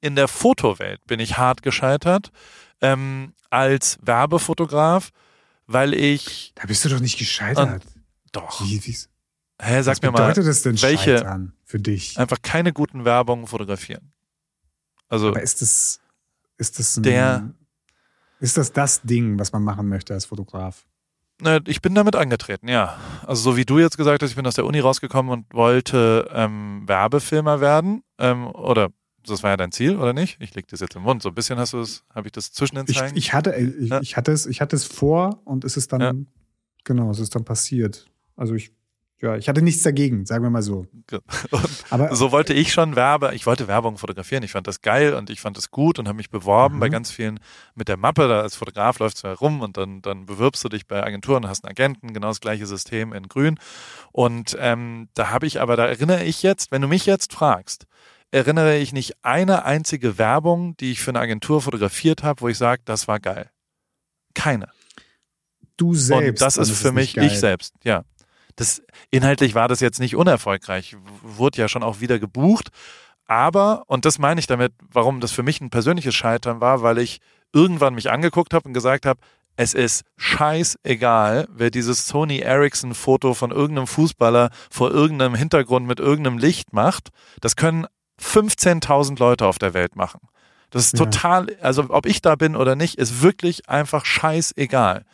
[0.00, 2.30] in der Fotowelt bin ich hart gescheitert
[2.80, 5.10] ähm, als Werbefotograf,
[5.66, 6.52] weil ich.
[6.54, 7.84] Da bist du doch nicht gescheitert.
[7.84, 7.84] Und,
[8.32, 8.62] doch.
[8.62, 8.96] Wie, wie,
[9.60, 12.18] Hä, sag Was mir mal, bedeutet das denn welche Scheitern für dich?
[12.18, 14.12] einfach keine guten Werbungen fotografieren.
[15.08, 16.00] Also Aber ist das,
[16.58, 17.54] ist das ein, der
[18.40, 20.86] ist das das Ding, was man machen möchte als Fotograf?
[21.66, 22.96] Ich bin damit angetreten, ja.
[23.26, 26.30] Also so wie du jetzt gesagt hast, ich bin aus der Uni rausgekommen und wollte
[26.32, 28.02] ähm, Werbefilmer werden.
[28.18, 28.88] Ähm, oder
[29.26, 30.38] das war ja dein Ziel, oder nicht?
[30.40, 31.22] Ich leg das jetzt im Mund.
[31.22, 33.12] So ein bisschen hast du es, habe ich das zwischen den Zeilen?
[33.16, 34.00] Ich, ich hatte, ich, ja.
[34.00, 36.12] ich, hatte es, ich hatte es vor und es ist dann, ja.
[36.84, 38.06] genau, es ist dann passiert.
[38.34, 38.72] Also ich
[39.18, 40.86] ja, ich hatte nichts dagegen, sagen wir mal so.
[41.90, 44.42] Aber so wollte ich schon Werbe, ich wollte Werbung fotografieren.
[44.42, 46.80] Ich fand das geil und ich fand das gut und habe mich beworben mhm.
[46.80, 47.40] bei ganz vielen
[47.74, 48.28] mit der Mappe.
[48.28, 51.50] Da als Fotograf läufst du herum und dann, dann bewirbst du dich bei Agenturen und
[51.50, 53.58] hast einen Agenten, genau das gleiche System in Grün.
[54.12, 57.86] Und ähm, da habe ich aber, da erinnere ich jetzt, wenn du mich jetzt fragst,
[58.32, 62.58] erinnere ich nicht eine einzige Werbung, die ich für eine Agentur fotografiert habe, wo ich
[62.58, 63.48] sage, das war geil.
[64.34, 64.68] Keine.
[65.78, 66.28] Du selbst.
[66.28, 68.04] Und das ist für mich ich selbst, ja
[68.56, 72.68] das inhaltlich war das jetzt nicht unerfolgreich, wurde ja schon auch wieder gebucht.
[73.26, 76.98] Aber, und das meine ich damit, warum das für mich ein persönliches Scheitern war, weil
[76.98, 77.20] ich
[77.52, 79.20] irgendwann mich angeguckt habe und gesagt habe,
[79.56, 85.98] es ist scheißegal, wer dieses Sony Ericsson Foto von irgendeinem Fußballer vor irgendeinem Hintergrund mit
[85.98, 87.08] irgendeinem Licht macht.
[87.40, 87.86] Das können
[88.20, 90.20] 15.000 Leute auf der Welt machen.
[90.70, 95.04] Das ist total, also ob ich da bin oder nicht, ist wirklich einfach scheißegal.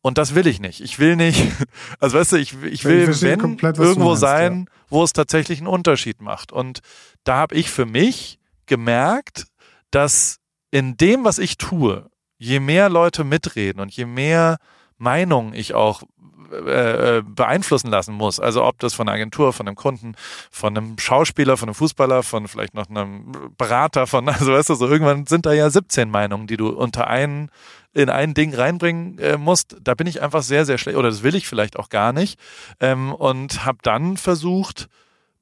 [0.00, 0.80] Und das will ich nicht.
[0.80, 1.44] Ich will nicht,
[1.98, 4.74] also weißt du, ich, ich will, ich wenn, komplett, irgendwo meinst, sein, ja.
[4.88, 6.52] wo es tatsächlich einen Unterschied macht.
[6.52, 6.80] Und
[7.24, 9.46] da habe ich für mich gemerkt,
[9.90, 10.38] dass
[10.70, 14.58] in dem, was ich tue, je mehr Leute mitreden und je mehr
[14.98, 16.02] Meinungen ich auch
[16.50, 18.40] äh, äh, beeinflussen lassen muss.
[18.40, 20.14] Also ob das von einer Agentur, von einem Kunden,
[20.50, 24.74] von einem Schauspieler, von einem Fußballer, von vielleicht noch einem Berater, von, also weißt du,
[24.74, 27.50] so irgendwann sind da ja 17 Meinungen, die du unter einen
[27.92, 31.22] in ein Ding reinbringen äh, musst, da bin ich einfach sehr, sehr schlecht, oder das
[31.22, 32.38] will ich vielleicht auch gar nicht.
[32.80, 34.88] Ähm, und habe dann versucht,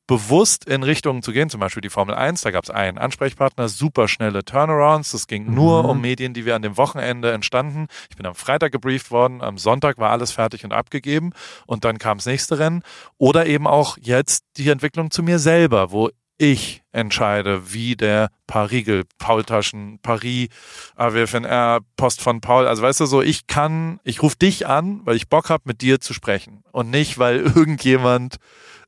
[0.07, 3.68] bewusst in Richtungen zu gehen, zum Beispiel die Formel 1, da gab es einen Ansprechpartner,
[3.68, 5.88] super schnelle Turnarounds, das ging nur mhm.
[5.88, 7.88] um Medien, die wir an dem Wochenende entstanden.
[8.11, 11.32] Ich bin am Freitag gebrieft worden, am Sonntag war alles fertig und abgegeben
[11.66, 12.82] und dann kam das nächste Rennen.
[13.18, 19.05] Oder eben auch jetzt die Entwicklung zu mir selber, wo ich entscheide, wie der Paar-Riegel,
[19.18, 20.49] Paultaschen, Paris,
[20.97, 25.16] AWFNR, Post von Paul, also weißt du so, ich kann, ich rufe dich an, weil
[25.16, 26.62] ich Bock habe, mit dir zu sprechen.
[26.72, 28.37] Und nicht, weil irgendjemand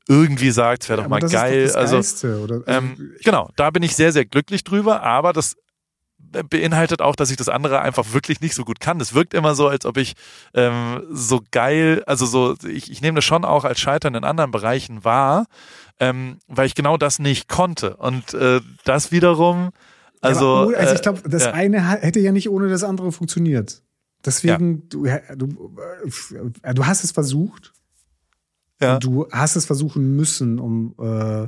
[0.07, 1.67] irgendwie sagt, es wäre ja, doch mal geil.
[1.67, 5.55] Doch also, Geiste, also ähm, genau, da bin ich sehr, sehr glücklich drüber, aber das
[6.49, 8.99] beinhaltet auch, dass ich das andere einfach wirklich nicht so gut kann.
[8.99, 10.15] Es wirkt immer so, als ob ich
[10.53, 14.51] ähm, so geil, also so, ich, ich nehme das schon auch als Scheitern in anderen
[14.51, 15.45] Bereichen wahr,
[15.99, 17.97] ähm, weil ich genau das nicht konnte.
[17.97, 19.71] Und äh, das wiederum,
[20.21, 20.71] also.
[20.71, 21.53] Ja, also ich glaube, das ja.
[21.53, 23.81] eine hätte ja nicht ohne das andere funktioniert.
[24.25, 25.19] Deswegen, ja.
[25.35, 27.73] du, du, äh, du hast es versucht.
[28.81, 28.97] Ja.
[28.99, 31.47] Du hast es versuchen müssen, um äh,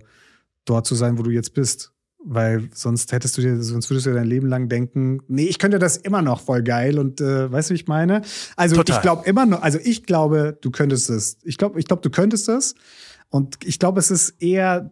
[0.65, 1.93] dort zu sein, wo du jetzt bist.
[2.23, 5.79] Weil sonst hättest du dir, sonst würdest du dein Leben lang denken, nee, ich könnte
[5.79, 8.21] das immer noch voll geil und äh, weißt du, wie ich meine?
[8.55, 8.95] Also Total.
[8.95, 11.37] ich glaube immer noch, also ich glaube, du könntest es.
[11.43, 12.75] Ich glaube, ich glaube, du könntest es.
[13.29, 14.91] Und ich glaube, es ist eher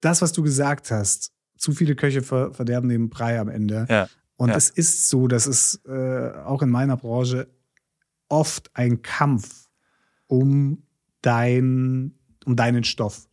[0.00, 1.32] das, was du gesagt hast.
[1.56, 3.86] Zu viele Köche ver verderben den Brei am Ende.
[3.88, 4.08] Ja.
[4.36, 4.56] Und ja.
[4.56, 7.48] es ist so, dass es äh, auch in meiner Branche
[8.28, 9.68] oft ein Kampf
[10.26, 10.84] um
[11.22, 13.28] dein, um deinen Stoff.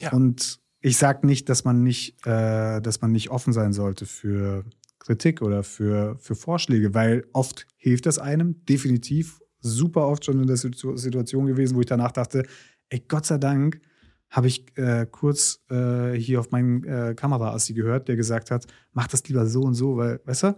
[0.00, 0.12] Ja.
[0.12, 4.64] Und ich sage nicht, dass man nicht, äh, dass man nicht offen sein sollte für
[4.98, 9.40] Kritik oder für, für Vorschläge, weil oft hilft das einem, definitiv.
[9.60, 12.44] Super oft schon in der Situation gewesen, wo ich danach dachte,
[12.88, 13.80] ey, Gott sei Dank
[14.28, 19.06] habe ich äh, kurz äh, hier auf meinen äh, Kameraassi gehört, der gesagt hat, mach
[19.06, 20.56] das lieber so und so, weil, weißt du,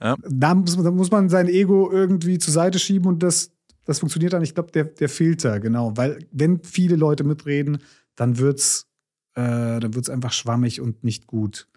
[0.00, 0.16] ja.
[0.26, 3.52] da, muss, da muss man sein Ego irgendwie zur Seite schieben und das,
[3.84, 5.94] das funktioniert dann, ich glaube, der, der Filter, genau.
[5.96, 7.78] Weil wenn viele Leute mitreden,
[8.14, 8.86] dann wird's,
[9.34, 11.68] äh, dann wird's einfach schwammig und nicht gut.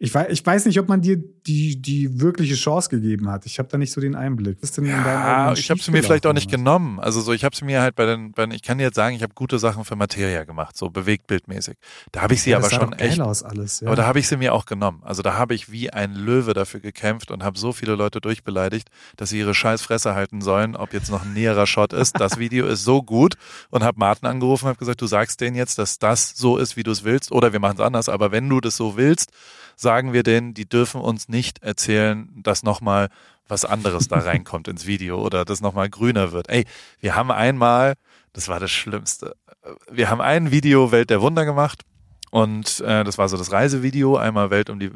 [0.00, 3.46] Ich weiß, ich weiß nicht, ob man dir die, die wirkliche Chance gegeben hat.
[3.46, 4.58] Ich habe da nicht so den Einblick.
[4.60, 6.98] Was ist denn ja, ich habe sie mir vielleicht auch nicht genommen.
[6.98, 8.96] Also so, ich habe sie mir halt bei den, bei den ich kann dir jetzt
[8.96, 11.76] sagen, ich habe gute Sachen für Materia gemacht, so bewegtbildmäßig.
[12.10, 13.20] Da habe ich sie ja, aber schon echt.
[13.20, 13.86] Aus alles, ja.
[13.86, 15.00] Aber da habe ich sie mir auch genommen.
[15.04, 18.88] Also da habe ich wie ein Löwe dafür gekämpft und habe so viele Leute durchbeleidigt,
[19.16, 22.18] dass sie ihre scheiß Fresse halten sollen, ob jetzt noch ein näherer Shot ist.
[22.18, 23.36] Das Video ist so gut
[23.70, 26.76] und habe Martin angerufen und habe gesagt, du sagst denen jetzt, dass das so ist,
[26.76, 28.08] wie du es willst, oder wir machen es anders.
[28.08, 29.30] Aber wenn du das so willst,
[29.84, 33.10] sagen wir denn, die dürfen uns nicht erzählen, dass nochmal
[33.46, 36.48] was anderes da reinkommt ins Video oder das nochmal grüner wird.
[36.48, 36.64] Ey,
[36.98, 37.94] wir haben einmal,
[38.32, 39.36] das war das Schlimmste,
[39.88, 41.82] wir haben ein Video Welt der Wunder gemacht
[42.34, 44.90] und äh, das war so das Reisevideo, einmal Welt um die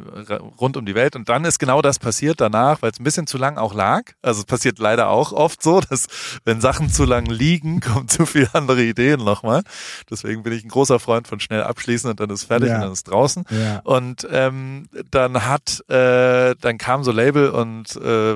[0.61, 1.15] rund um die Welt.
[1.15, 4.03] Und dann ist genau das passiert danach, weil es ein bisschen zu lang auch lag.
[4.23, 6.09] Also es passiert leider auch oft so, dass
[6.45, 9.63] wenn Sachen zu lang liegen, kommen zu viele andere Ideen nochmal.
[10.11, 12.75] Deswegen bin ich ein großer Freund von schnell abschließen und dann ist fertig ja.
[12.75, 13.45] und dann ist draußen.
[13.51, 13.83] Ja.
[13.85, 18.33] Und ähm, dann hat, äh, dann kam so Label und äh,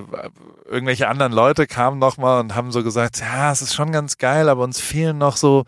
[0.71, 4.49] irgendwelche anderen Leute kamen nochmal und haben so gesagt, ja, es ist schon ganz geil,
[4.49, 5.65] aber uns fehlen noch so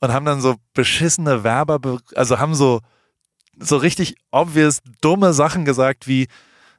[0.00, 2.80] und haben dann so beschissene Werber, also haben so,
[3.58, 6.28] so richtig obvious dumme Sachen gesagt wie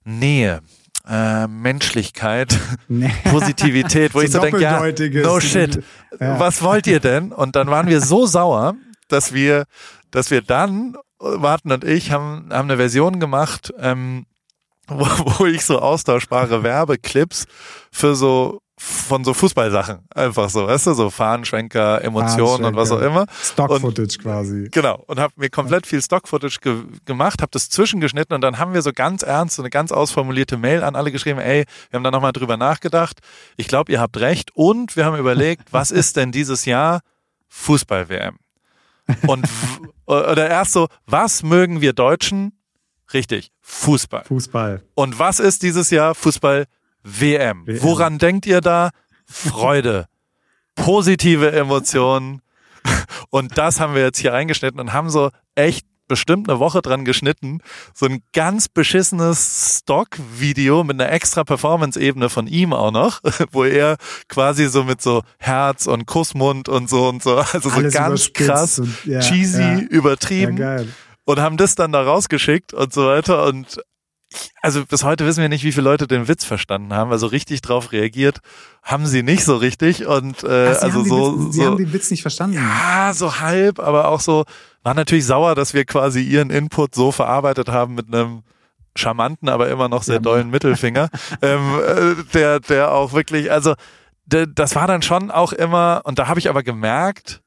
[0.04, 0.62] Nähe,
[1.08, 2.58] äh, Menschlichkeit,
[2.88, 3.12] nee.
[3.26, 4.82] Positivität, wo so ich so denke, ja,
[5.24, 5.84] no shit,
[6.20, 6.40] ja.
[6.40, 7.32] was wollt ihr denn?
[7.32, 8.76] Und dann waren wir so sauer,
[9.08, 9.66] dass wir,
[10.12, 14.26] dass wir dann, Martin und ich, haben, haben eine Version gemacht, ähm,
[14.88, 15.06] wo,
[15.40, 17.46] wo ich so austauschbare Werbeclips
[17.92, 20.00] für so von so Fußballsachen.
[20.14, 23.26] Einfach so, weißt du, so Fahnenschwenker, Emotionen und was auch immer.
[23.42, 24.70] Stock-Footage quasi.
[24.72, 25.04] Genau.
[25.08, 28.84] Und habe mir komplett viel Stock-Footage ge gemacht, habe das zwischengeschnitten und dann haben wir
[28.84, 32.12] so ganz ernst so eine ganz ausformulierte Mail an alle geschrieben, ey, wir haben da
[32.12, 33.20] nochmal drüber nachgedacht.
[33.56, 34.52] Ich glaube, ihr habt recht.
[34.54, 37.02] Und wir haben überlegt, was ist denn dieses Jahr
[37.48, 38.38] Fußball-WM?
[39.26, 39.48] Und
[40.06, 42.54] oder erst so, was mögen wir Deutschen
[43.14, 44.26] Richtig, Fußball.
[44.26, 44.84] Fußball.
[44.94, 46.66] Und was ist dieses Jahr Fußball
[47.08, 47.66] WM?
[47.66, 47.84] WM.
[47.84, 48.90] Woran denkt ihr da?
[49.26, 50.08] Freude,
[50.76, 52.42] positive Emotionen.
[53.30, 57.04] Und das haben wir jetzt hier reingeschnitten und haben so echt bestimmt eine Woche dran
[57.04, 57.60] geschnitten.
[57.94, 63.20] So ein ganz beschissenes Stock-Video mit einer extra Performance-Ebene von ihm auch noch,
[63.52, 63.98] wo er
[64.30, 68.28] quasi so mit so Herz und Kussmund und so und so, also so Alles ganz
[68.28, 69.74] überspitzt krass, und- ja, cheesy, ja.
[69.74, 70.88] Ja, übertrieben geil.
[71.26, 73.82] und haben das dann da rausgeschickt und so weiter und
[74.62, 77.12] also bis heute wissen wir nicht, wie viele Leute den Witz verstanden haben.
[77.12, 78.40] Also richtig drauf reagiert
[78.84, 81.78] haben sie nicht so richtig und äh, Ach, also haben so, Witz, Sie so haben
[81.78, 82.56] den Witz nicht verstanden.
[82.58, 84.46] ja, so halb, aber auch so,
[84.84, 88.44] war natürlich sauer, dass wir quasi ihren Input so verarbeitet haben mit einem
[88.98, 90.22] charmanten, aber immer noch sehr Ja.
[90.22, 91.10] dollen Mittelfinger,
[91.42, 93.76] ähm, äh, der, der auch wirklich, also
[94.26, 97.42] das war dann schon auch immer, und da habe ich aber gemerkt,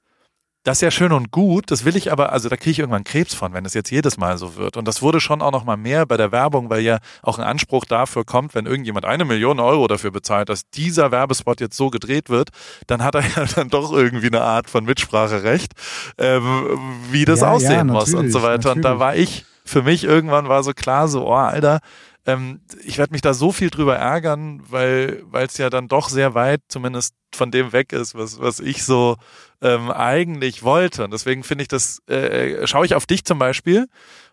[0.63, 3.05] das ist ja schön und gut, das will ich aber, also da kriege ich irgendwann
[3.05, 4.77] Krebs von, wenn es jetzt jedes Mal so wird.
[4.77, 7.45] Und das wurde schon auch noch mal mehr bei der Werbung, weil ja auch ein
[7.45, 11.89] Anspruch dafür kommt, wenn irgendjemand eine Million Euro dafür bezahlt, dass dieser Werbespot jetzt so
[11.89, 12.51] gedreht wird,
[12.87, 15.73] dann hat er ja dann doch irgendwie eine Art von Mitspracherecht,
[16.19, 16.79] ähm,
[17.11, 18.73] wie das Ja, ja, aussehen muss und so natürlich, weiter.
[18.73, 19.01] Und da natürlich.
[19.01, 21.81] war ich, für mich irgendwann war so klar, so, oh, Alter,
[22.27, 26.09] ähm, ich werde mich da so viel drüber ärgern, weil weil es ja dann doch
[26.09, 29.17] sehr weit zumindest von dem weg ist, was, was ich so
[29.63, 31.05] ähm, eigentlich wollte.
[31.05, 33.87] Und deswegen finde ich das, äh, schaue ich auf dich zum Beispiel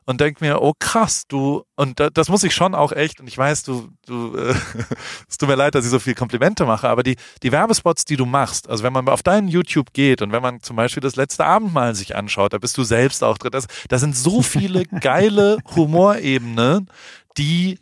[0.05, 3.27] und denk mir, oh krass, du, und da, das muss ich schon auch echt, und
[3.27, 4.55] ich weiß, du, du, äh,
[5.29, 8.15] es tut mir leid, dass ich so viel Komplimente mache, aber die, die Werbespots, die
[8.15, 11.17] du machst, also wenn man auf deinen YouTube geht und wenn man zum Beispiel das
[11.17, 14.85] letzte Abendmahl sich anschaut, da bist du selbst auch drin, das, da sind so viele
[15.01, 16.89] geile Humorebenen,
[17.37, 17.79] die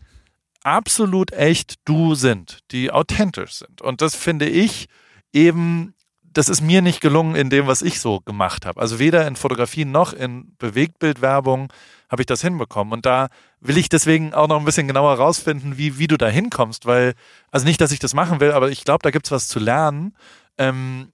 [0.64, 3.82] absolut echt du sind, die authentisch sind.
[3.82, 4.88] Und das finde ich
[5.32, 5.94] eben,
[6.24, 8.82] das ist mir nicht gelungen in dem, was ich so gemacht habe.
[8.82, 11.72] Also weder in Fotografien noch in Bewegtbildwerbung
[12.10, 12.94] habe ich das hinbekommen.
[12.94, 13.30] Und da
[13.60, 17.14] will ich deswegen auch noch ein bisschen genauer rausfinden, wie, wie du da hinkommst, weil,
[17.52, 20.16] also nicht, dass ich das machen will, aber ich glaube, da gibt's was zu lernen.
[20.58, 21.12] Ähm,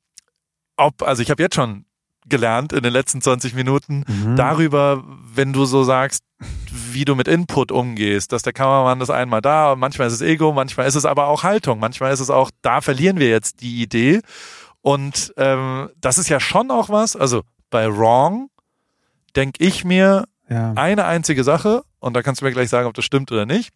[0.77, 1.85] ob, also ich habe jetzt schon
[2.32, 4.36] gelernt in den letzten 20 Minuten Mhm.
[4.36, 5.03] darüber,
[5.36, 6.23] wenn du so sagst,
[6.91, 10.51] wie du mit Input umgehst, dass der Kameramann das einmal da, manchmal ist es Ego,
[10.51, 13.84] manchmal ist es aber auch Haltung, manchmal ist es auch, da verlieren wir jetzt die
[13.84, 14.21] Idee.
[14.82, 18.49] Und ähm, das ist ja schon auch was, also bei Wrong
[19.36, 20.73] denke ich mir Ja.
[20.75, 23.69] eine einzige Sache, und da kannst du mir gleich sagen, ob das stimmt oder nicht.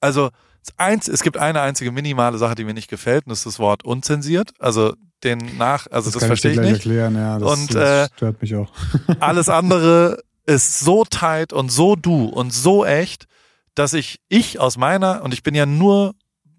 [0.00, 0.30] Also
[0.76, 3.58] eins, es gibt eine einzige minimale Sache, die mir nicht gefällt, und das ist das
[3.60, 4.50] Wort unzensiert.
[4.58, 4.94] Also
[5.24, 6.72] den nach, also das, kann verstehe ich ich nicht.
[6.74, 7.38] erklären, ja.
[7.38, 8.70] Das, Und, das äh, stört mich auch.
[9.20, 13.26] Alles andere ist so tight und so du und so echt,
[13.74, 16.14] dass ich, ich aus meiner, und ich bin ja nur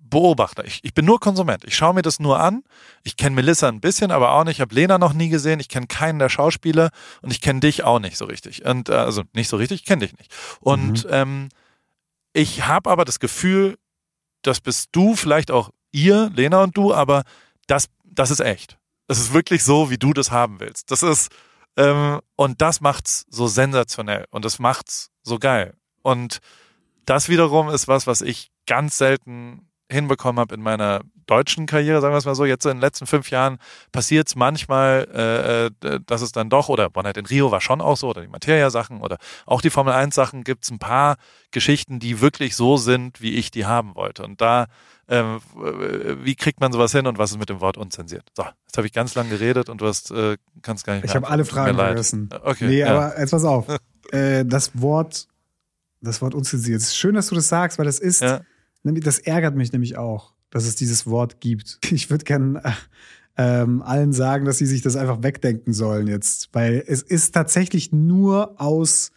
[0.10, 2.64] Beobachter, ich, ich bin nur Konsument, ich schaue mir das nur an,
[3.04, 5.68] ich kenne Melissa ein bisschen, aber auch nicht, ich habe Lena noch nie gesehen, ich
[5.68, 6.92] kenne keinen der Schauspieler
[7.22, 8.66] und ich kenne dich auch nicht so richtig.
[8.66, 10.34] Und äh, also nicht so richtig, ich kenne dich nicht.
[10.62, 11.50] Und ähm,
[12.34, 13.78] ich habe aber das Gefühl,
[14.44, 17.24] das bist du, vielleicht auch ihr, Lena und du, aber
[17.68, 17.88] das,
[18.18, 18.78] das ist echt.
[19.08, 20.92] Das ist wirklich so, wie du das haben willst.
[20.92, 21.32] Das ist,
[21.78, 25.76] ähm, und das macht's so sensationell und das macht's so geil.
[26.02, 26.40] Und
[27.06, 32.14] das wiederum ist was, was ich ganz selten hinbekommen habe in meiner deutschen Karriere, sagen
[32.14, 32.46] wir es mal so.
[32.46, 33.60] Jetzt in den letzten fünf Jahren
[33.92, 37.82] passiert es manchmal, äh, äh, dass es dann doch, oder Night in Rio war schon
[37.82, 41.18] auch so, oder die Materia-Sachen oder auch die Formel 1-Sachen, gibt es ein paar
[41.52, 44.24] Geschichten, die wirklich so sind, wie ich die haben wollte.
[44.24, 44.68] Und da,
[45.08, 48.28] ähm, äh, wie kriegt man sowas hin und was ist mit dem Wort unzensiert?
[48.36, 51.14] So, jetzt habe ich ganz lang geredet und du hast, äh, kannst gar nicht Ich
[51.14, 52.30] mehr habe alle Fragen vergessen.
[52.44, 52.88] Okay, nee, ja.
[52.96, 53.68] aber jetzt pass auf.
[54.12, 55.28] äh, das Wort,
[56.02, 56.82] das Wort unzensiert.
[56.82, 58.42] Es ist schön, dass du das sagst, weil das ist, Ja.
[58.84, 61.80] das ärgert mich nämlich auch, dass es dieses Wort gibt.
[61.92, 62.72] Ich würde gerne äh,
[63.38, 67.92] ähm, allen sagen, dass sie sich das einfach wegdenken sollen jetzt, weil es ist tatsächlich
[67.92, 69.12] nur aus,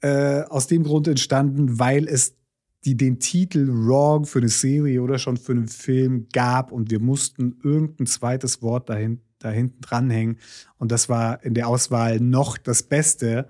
[0.00, 2.34] äh, aus dem Grund entstanden, weil es
[2.84, 7.00] die den Titel Wrong für eine Serie oder schon für einen Film gab und wir
[7.00, 10.38] mussten irgendein zweites Wort dahin, da hinten dranhängen.
[10.78, 13.48] Und das war in der Auswahl noch das Beste.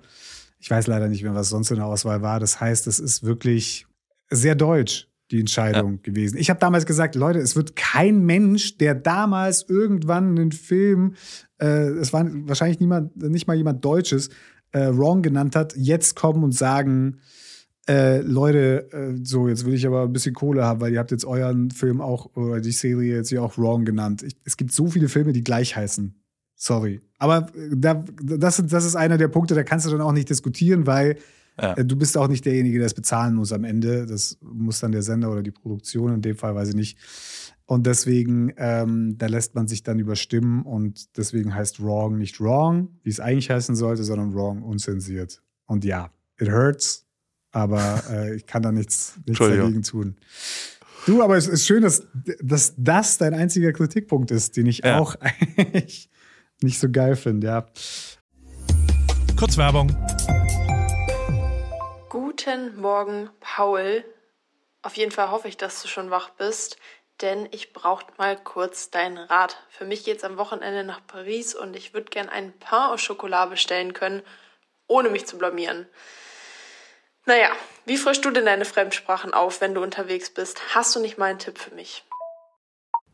[0.59, 2.39] Ich weiß leider nicht mehr, was sonst in der Auswahl war.
[2.41, 3.87] Das heißt, es ist wirklich
[4.29, 6.37] sehr deutsch, die Entscheidung gewesen.
[6.37, 11.15] Ich habe damals gesagt, Leute, es wird kein Mensch, der damals irgendwann einen Film,
[11.59, 14.29] äh, es war wahrscheinlich niemand, nicht mal jemand Deutsches,
[14.71, 17.19] äh, Wrong genannt hat, jetzt kommen und sagen,
[17.89, 21.11] äh, Leute, äh, so, jetzt will ich aber ein bisschen Kohle haben, weil ihr habt
[21.11, 24.23] jetzt euren Film auch, oder die Serie jetzt hier auch Wrong genannt.
[24.23, 26.15] Ich, es gibt so viele Filme, die gleich heißen.
[26.55, 27.01] Sorry.
[27.17, 30.29] Aber äh, da, das, das ist einer der Punkte, da kannst du dann auch nicht
[30.29, 31.17] diskutieren, weil
[31.59, 31.73] Ja.
[31.73, 34.05] äh, du bist auch nicht derjenige, der es bezahlen muss am Ende.
[34.05, 36.97] Das muss dann der Sender oder die Produktion, in dem Fall weiß ich nicht.
[37.65, 42.99] Und deswegen, ähm, da lässt man sich dann überstimmen und deswegen heißt Wrong nicht Wrong,
[43.03, 45.41] wie es eigentlich heißen sollte, sondern Wrong unzensiert.
[45.67, 47.05] Und ja, it hurts,
[47.51, 50.17] Aber äh, ich kann da nichts, nichts dagegen tun.
[51.05, 52.05] Du, aber es ist schön, dass,
[52.41, 54.99] dass das dein einziger Kritikpunkt ist, den ich ja.
[54.99, 55.15] auch
[55.55, 56.09] eigentlich
[56.61, 57.65] nicht so geil finde, ja.
[59.37, 59.95] Kurzwerbung.
[62.43, 64.03] Guten Morgen, Paul.
[64.81, 66.77] Auf jeden Fall hoffe ich, dass du schon wach bist,
[67.21, 69.61] denn ich brauche mal kurz deinen Rat.
[69.69, 72.95] Für mich geht es am Wochenende nach Paris und ich würde gern einen Pain au
[72.95, 74.23] Chocolat bestellen können,
[74.87, 75.87] ohne mich zu blamieren.
[77.27, 77.49] Naja,
[77.85, 80.73] wie frischst du denn deine Fremdsprachen auf, wenn du unterwegs bist?
[80.73, 82.05] Hast du nicht mal einen Tipp für mich?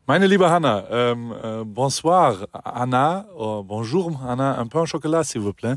[0.08, 5.42] Meine liebe Hanna, ähm, äh, bonsoir Anna, oh, bonjour Anna, un pain au chocolat s'il
[5.42, 5.76] vous plaît.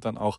[0.00, 0.38] dort dann auch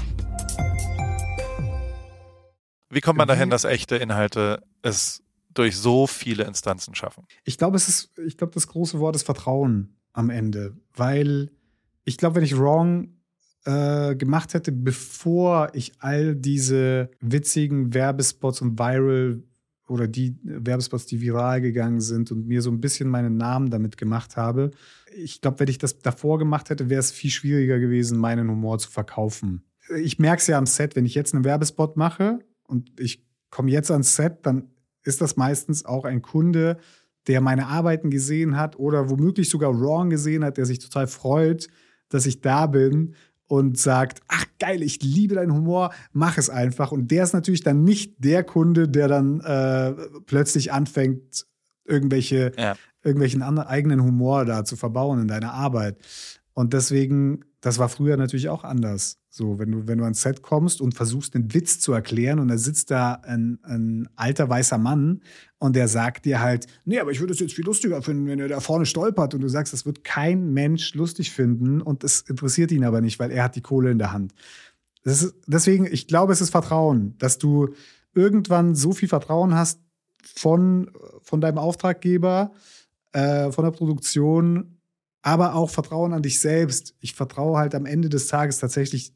[2.91, 5.23] Wie kommt man dahin, dass echte Inhalte es
[5.53, 7.25] durch so viele Instanzen schaffen?
[7.43, 11.51] Ich glaube, es ist, ich glaube, das große Wort ist Vertrauen am Ende, weil
[12.03, 13.15] ich glaube, wenn ich wrong
[13.65, 19.43] äh, gemacht hätte, bevor ich all diese witzigen Werbespots und viral
[19.87, 23.97] oder die Werbespots, die viral gegangen sind und mir so ein bisschen meinen Namen damit
[23.97, 24.71] gemacht habe.
[25.15, 28.79] Ich glaube, wenn ich das davor gemacht hätte, wäre es viel schwieriger gewesen, meinen Humor
[28.79, 29.63] zu verkaufen.
[30.01, 32.39] Ich merke es ja am Set, wenn ich jetzt einen Werbespot mache
[32.71, 34.71] und ich komme jetzt ans Set, dann
[35.03, 36.77] ist das meistens auch ein Kunde,
[37.27, 41.67] der meine Arbeiten gesehen hat oder womöglich sogar Wrong gesehen hat, der sich total freut,
[42.09, 43.15] dass ich da bin
[43.47, 46.91] und sagt, ach geil, ich liebe deinen Humor, mach es einfach.
[46.91, 49.93] Und der ist natürlich dann nicht der Kunde, der dann äh,
[50.25, 51.45] plötzlich anfängt,
[51.83, 52.75] irgendwelche, ja.
[53.03, 55.97] irgendwelchen anderen, eigenen Humor da zu verbauen in deiner Arbeit.
[56.53, 59.19] Und deswegen das war früher natürlich auch anders.
[59.29, 62.47] So, wenn du, wenn du ans Set kommst und versuchst, einen Witz zu erklären und
[62.47, 65.21] da sitzt da ein, ein alter weißer Mann
[65.59, 68.39] und der sagt dir halt, nee, aber ich würde es jetzt viel lustiger finden, wenn
[68.39, 72.21] er da vorne stolpert und du sagst, das wird kein Mensch lustig finden und es
[72.21, 74.33] interessiert ihn aber nicht, weil er hat die Kohle in der Hand.
[75.03, 77.69] Ist, deswegen, ich glaube, es ist Vertrauen, dass du
[78.13, 79.79] irgendwann so viel Vertrauen hast
[80.23, 80.91] von,
[81.21, 82.53] von deinem Auftraggeber,
[83.13, 84.80] äh, von der Produktion,
[85.21, 86.95] aber auch Vertrauen an dich selbst.
[86.99, 89.13] Ich vertraue halt am Ende des Tages tatsächlich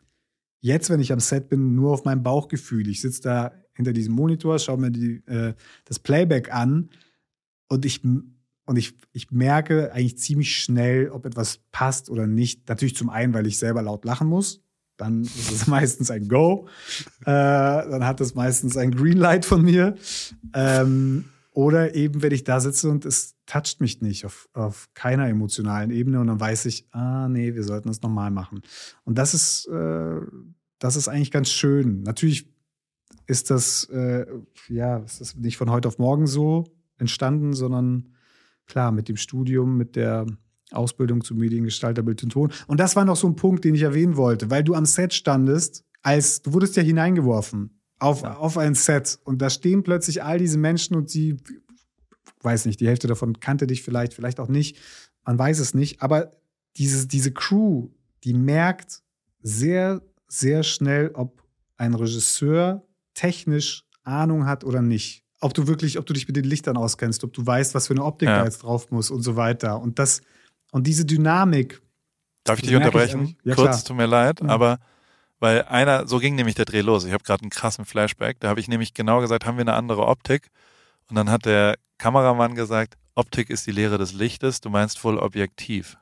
[0.62, 2.88] jetzt, wenn ich am Set bin, nur auf mein Bauchgefühl.
[2.88, 5.54] Ich sitze da hinter diesem Monitor, schaue mir die, äh,
[5.86, 6.90] das Playback an
[7.68, 8.04] und ich
[8.68, 12.68] und ich, ich merke eigentlich ziemlich schnell, ob etwas passt oder nicht.
[12.68, 14.64] Natürlich zum einen, weil ich selber laut lachen muss.
[14.98, 16.68] Dann ist es meistens ein Go.
[17.22, 19.96] Äh, dann hat es meistens ein Greenlight von mir.
[20.54, 21.26] Ähm,
[21.56, 25.90] oder eben, wenn ich da sitze und es toucht mich nicht auf, auf keiner emotionalen
[25.90, 28.62] Ebene und dann weiß ich, ah, nee, wir sollten das nochmal machen.
[29.06, 30.20] Und das ist, äh,
[30.80, 32.04] das ist eigentlich ganz schön.
[32.04, 32.54] Natürlich
[33.26, 34.26] ist das, äh,
[34.68, 36.66] ja, ist das nicht von heute auf morgen so
[36.98, 38.10] entstanden, sondern
[38.66, 40.26] klar, mit dem Studium, mit der
[40.72, 42.52] Ausbildung zum Mediengestalter Bild und Ton.
[42.68, 45.14] Und das war noch so ein Punkt, den ich erwähnen wollte, weil du am Set
[45.14, 48.38] standest, als du wurdest ja hineingeworfen auf, ja.
[48.38, 51.38] auf ein Set und da stehen plötzlich all diese Menschen und sie,
[52.42, 54.78] weiß nicht, die Hälfte davon kannte dich vielleicht, vielleicht auch nicht,
[55.26, 56.32] man weiß es nicht, aber
[56.78, 57.90] diese, diese Crew,
[58.24, 59.02] die merkt
[59.42, 61.44] sehr, sehr schnell, ob
[61.78, 65.24] ein Regisseur technisch Ahnung hat oder nicht.
[65.42, 67.94] Ob du wirklich, ob du dich mit den Lichtern auskennst, ob du weißt, was für
[67.94, 68.40] eine Optik ja.
[68.40, 69.82] da jetzt drauf muss und so weiter.
[69.82, 70.22] Und das,
[70.72, 71.82] und diese Dynamik.
[72.44, 73.36] Darf ich dich unterbrechen?
[73.40, 73.84] Ich ja, Kurz, klar.
[73.84, 74.48] tut mir leid, ja.
[74.48, 74.80] aber
[75.40, 77.06] weil einer, so ging nämlich der Dreh los.
[77.06, 78.40] Ich habe gerade einen krassen Flashback.
[78.40, 80.50] Da habe ich nämlich genau gesagt, haben wir eine andere Optik?
[81.10, 85.18] Und dann hat der Kameramann gesagt, Optik ist die Lehre des Lichtes, du meinst wohl
[85.18, 85.98] objektiv.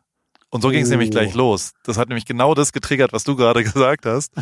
[0.49, 0.91] Und so ging es oh.
[0.91, 1.73] nämlich gleich los.
[1.84, 4.34] Das hat nämlich genau das getriggert, was du gerade gesagt hast.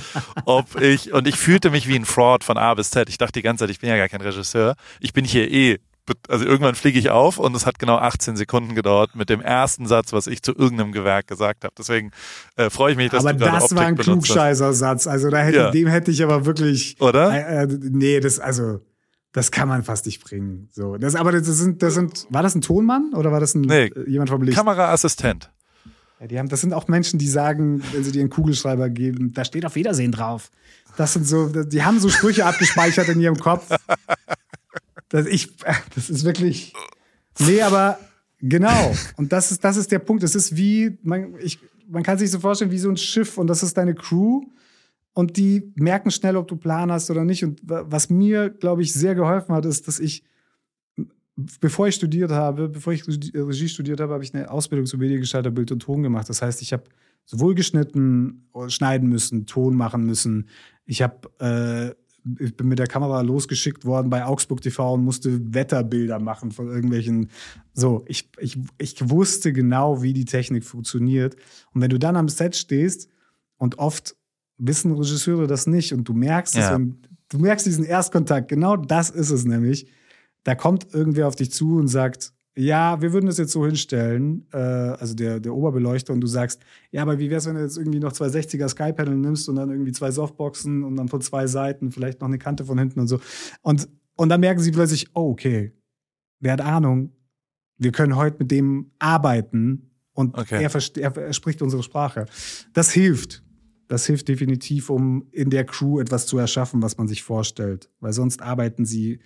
[0.43, 3.07] Ob ich, und ich fühlte mich wie ein Fraud von A bis Z.
[3.07, 4.75] Ich dachte die ganze Zeit, ich bin ja gar kein Regisseur.
[4.99, 5.79] Ich bin hier eh,
[6.27, 9.85] also irgendwann fliege ich auf und es hat genau 18 Sekunden gedauert mit dem ersten
[9.85, 11.73] Satz, was ich zu irgendeinem Gewerk gesagt habe.
[11.77, 12.11] Deswegen
[12.55, 15.07] äh, freue ich mich, dass aber du das Optik war ein Klugscheißer-Satz.
[15.07, 15.71] Also da hätte, ja.
[15.71, 16.99] dem hätte ich aber wirklich.
[16.99, 17.31] Oder?
[17.31, 18.81] Äh, äh, nee, das, also
[19.31, 20.69] das kann man fast nicht bringen.
[20.71, 23.61] So, das, aber das sind, das sind, war das ein Tonmann oder war das ein
[23.61, 24.57] nee, jemand vom Licht?
[24.57, 25.51] Kameraassistent.
[26.19, 29.33] Ja, die haben, das sind auch Menschen, die sagen, wenn sie dir einen Kugelschreiber geben,
[29.33, 30.51] da steht auf Wiedersehen drauf.
[30.97, 33.69] Das sind so, die haben so Sprüche abgespeichert in ihrem Kopf.
[35.12, 35.55] Das, ich,
[35.95, 36.74] das ist wirklich.
[37.39, 37.99] Nee, aber
[38.39, 38.95] genau.
[39.18, 40.24] Und das ist, das ist der Punkt.
[40.24, 43.47] Es ist wie, man, ich, man kann sich so vorstellen, wie so ein Schiff und
[43.47, 44.41] das ist deine Crew.
[45.14, 47.43] Und die merken schnell, ob du Plan hast oder nicht.
[47.43, 50.24] Und was mir, glaube ich, sehr geholfen hat, ist, dass ich
[51.59, 55.51] bevor ich studiert habe, bevor ich Regie studiert habe, habe ich eine Ausbildung zum Mediengestalter
[55.51, 56.30] Bild und Ton gemacht.
[56.30, 56.84] Das heißt, ich habe
[57.26, 60.47] sowohl geschnitten, schneiden müssen, Ton machen müssen.
[60.86, 62.00] Ich habe äh,
[62.39, 66.67] ich bin mit der Kamera losgeschickt worden bei Augsburg TV und musste Wetterbilder machen von
[66.67, 67.30] irgendwelchen.
[67.74, 71.36] So, ich, ich, ich wusste genau, wie die Technik funktioniert.
[71.74, 73.09] Und wenn du dann am Set stehst
[73.57, 74.15] und oft
[74.57, 76.69] wissen Regisseure das nicht und du merkst ja.
[76.69, 79.88] es, und du merkst diesen Erstkontakt, genau das ist es nämlich
[80.43, 84.45] da kommt irgendwer auf dich zu und sagt, ja, wir würden das jetzt so hinstellen,
[84.51, 87.77] äh, also der, der Oberbeleuchter, und du sagst, ja, aber wie wär's, wenn du jetzt
[87.77, 91.47] irgendwie noch zwei 60er Skypanel nimmst und dann irgendwie zwei Softboxen und dann von zwei
[91.47, 93.19] Seiten vielleicht noch eine Kante von hinten und so.
[93.61, 95.71] Und, und dann merken sie plötzlich, oh, okay,
[96.39, 97.11] wer hat Ahnung,
[97.77, 100.61] wir können heute mit dem arbeiten und okay.
[100.61, 102.25] er, er, er spricht unsere Sprache.
[102.73, 103.43] Das hilft.
[103.87, 107.89] Das hilft definitiv, um in der Crew etwas zu erschaffen, was man sich vorstellt.
[107.99, 109.19] Weil sonst arbeiten sie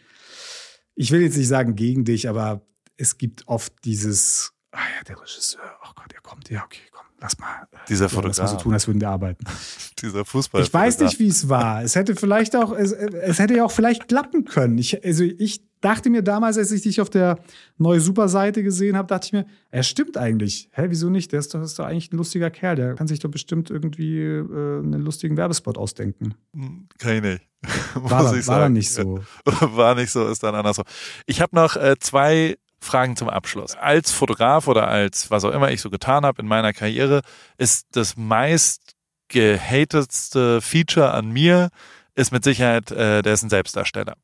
[0.96, 2.66] ich will jetzt nicht sagen gegen dich, aber
[2.98, 7.06] es gibt oft dieses, ah ja, der Regisseur, oh Gott, der kommt, ja, okay, komm,
[7.20, 7.68] lass mal.
[7.72, 8.38] Äh, Dieser Fotograf.
[8.38, 9.46] Lass mal so tun, als würden wir arbeiten.
[10.02, 10.62] Dieser Fußball.
[10.62, 11.84] Ich weiß nicht, wie es war.
[11.84, 14.78] Es hätte vielleicht auch, es, es hätte ja auch vielleicht klappen können.
[14.78, 17.38] Ich, also ich dachte mir damals, als ich dich auf der
[17.78, 20.70] neue Super-Seite gesehen habe, dachte ich mir, er stimmt eigentlich.
[20.72, 21.32] Hä, wieso nicht?
[21.32, 22.76] Der ist doch, ist doch eigentlich ein lustiger Kerl.
[22.76, 26.34] Der kann sich doch bestimmt irgendwie äh, einen lustigen Werbespot ausdenken.
[26.54, 27.42] Hm, kann ich nicht.
[27.96, 29.20] war, da, war nicht so.
[29.46, 30.84] War nicht so, ist dann anders so.
[31.26, 33.76] Ich habe noch äh, zwei Fragen zum Abschluss.
[33.76, 37.22] Als Fotograf oder als was auch immer ich so getan habe in meiner Karriere,
[37.58, 38.96] ist das meist
[39.28, 41.70] gehatetste Feature an mir,
[42.14, 44.16] ist mit Sicherheit, äh, der ist ein Selbstdarsteller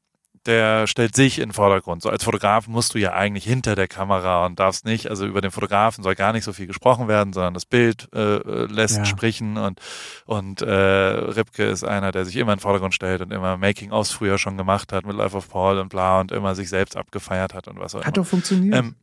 [0.45, 2.01] der stellt sich in den Vordergrund.
[2.01, 5.41] So als Fotograf musst du ja eigentlich hinter der Kamera und darfst nicht, also über
[5.41, 9.05] den Fotografen soll gar nicht so viel gesprochen werden, sondern das Bild äh, lässt ja.
[9.05, 9.79] sprechen und
[10.25, 14.11] und äh, Ripke ist einer, der sich immer in den Vordergrund stellt und immer Making-ofs
[14.11, 17.53] früher schon gemacht hat mit Life of Paul und bla und immer sich selbst abgefeiert
[17.53, 18.07] hat und was auch immer.
[18.07, 18.75] Hat doch funktioniert.
[18.75, 18.95] Ähm,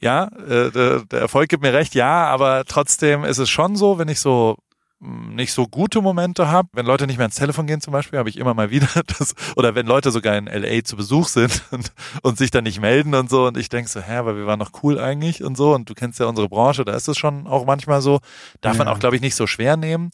[0.00, 3.98] ja, äh, der, der Erfolg gibt mir recht, ja, aber trotzdem ist es schon so,
[3.98, 4.58] wenn ich so
[5.00, 8.28] nicht so gute Momente habe, wenn Leute nicht mehr ans Telefon gehen zum Beispiel, habe
[8.28, 8.88] ich immer mal wieder
[9.18, 11.92] das, oder wenn Leute sogar in LA zu Besuch sind und,
[12.22, 13.46] und sich dann nicht melden und so.
[13.46, 15.74] Und ich denke so, hä, weil wir waren noch cool eigentlich und so.
[15.74, 18.18] Und du kennst ja unsere Branche, da ist es schon auch manchmal so,
[18.60, 18.84] darf ja.
[18.84, 20.10] man auch glaube ich nicht so schwer nehmen.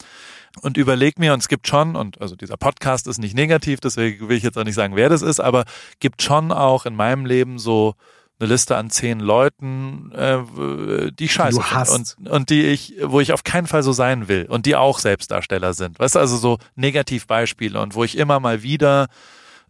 [0.61, 4.29] Und überleg mir, und es gibt schon, und also dieser Podcast ist nicht negativ, deswegen
[4.29, 5.65] will ich jetzt auch nicht sagen, wer das ist, aber
[5.99, 7.95] gibt schon auch in meinem Leben so
[8.39, 13.31] eine Liste an zehn Leuten, äh, die scheiße finde und, und die ich, wo ich
[13.31, 15.99] auf keinen Fall so sein will und die auch Selbstdarsteller sind.
[15.99, 19.07] Weißt du, also so Negativbeispiele und wo ich immer mal wieder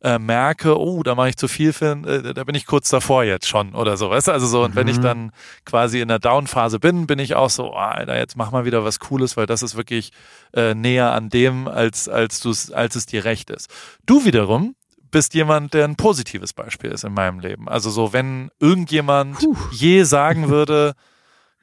[0.01, 3.23] äh, merke, oh, da mache ich zu viel für, äh, da bin ich kurz davor
[3.23, 4.75] jetzt schon oder so, weißt du, also so und mhm.
[4.75, 5.03] wenn ich mhm.
[5.03, 5.31] dann
[5.65, 8.83] quasi in der Down-Phase bin, bin ich auch so, oh, Alter, jetzt mach mal wieder
[8.83, 10.11] was Cooles, weil das ist wirklich
[10.53, 13.69] äh, näher an dem, als als du als es dir recht ist.
[14.05, 14.75] Du wiederum
[15.11, 17.69] bist jemand, der ein positives Beispiel ist in meinem Leben.
[17.69, 19.56] Also so, wenn irgendjemand Puh.
[19.72, 20.94] je sagen würde,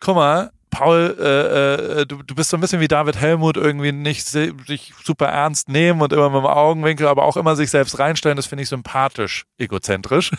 [0.00, 3.92] guck mal, Paul, äh, äh, du, du bist so ein bisschen wie David Helmut, irgendwie
[3.92, 7.98] nicht sich super ernst nehmen und immer mit dem Augenwinkel, aber auch immer sich selbst
[7.98, 10.30] reinstellen, das finde ich sympathisch, egozentrisch.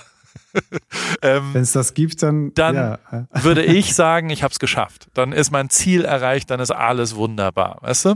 [1.22, 3.00] ähm, Wenn es das gibt, dann, dann ja.
[3.32, 5.08] würde ich sagen, ich habe es geschafft.
[5.14, 8.14] Dann ist mein Ziel erreicht, dann ist alles wunderbar, weißt du?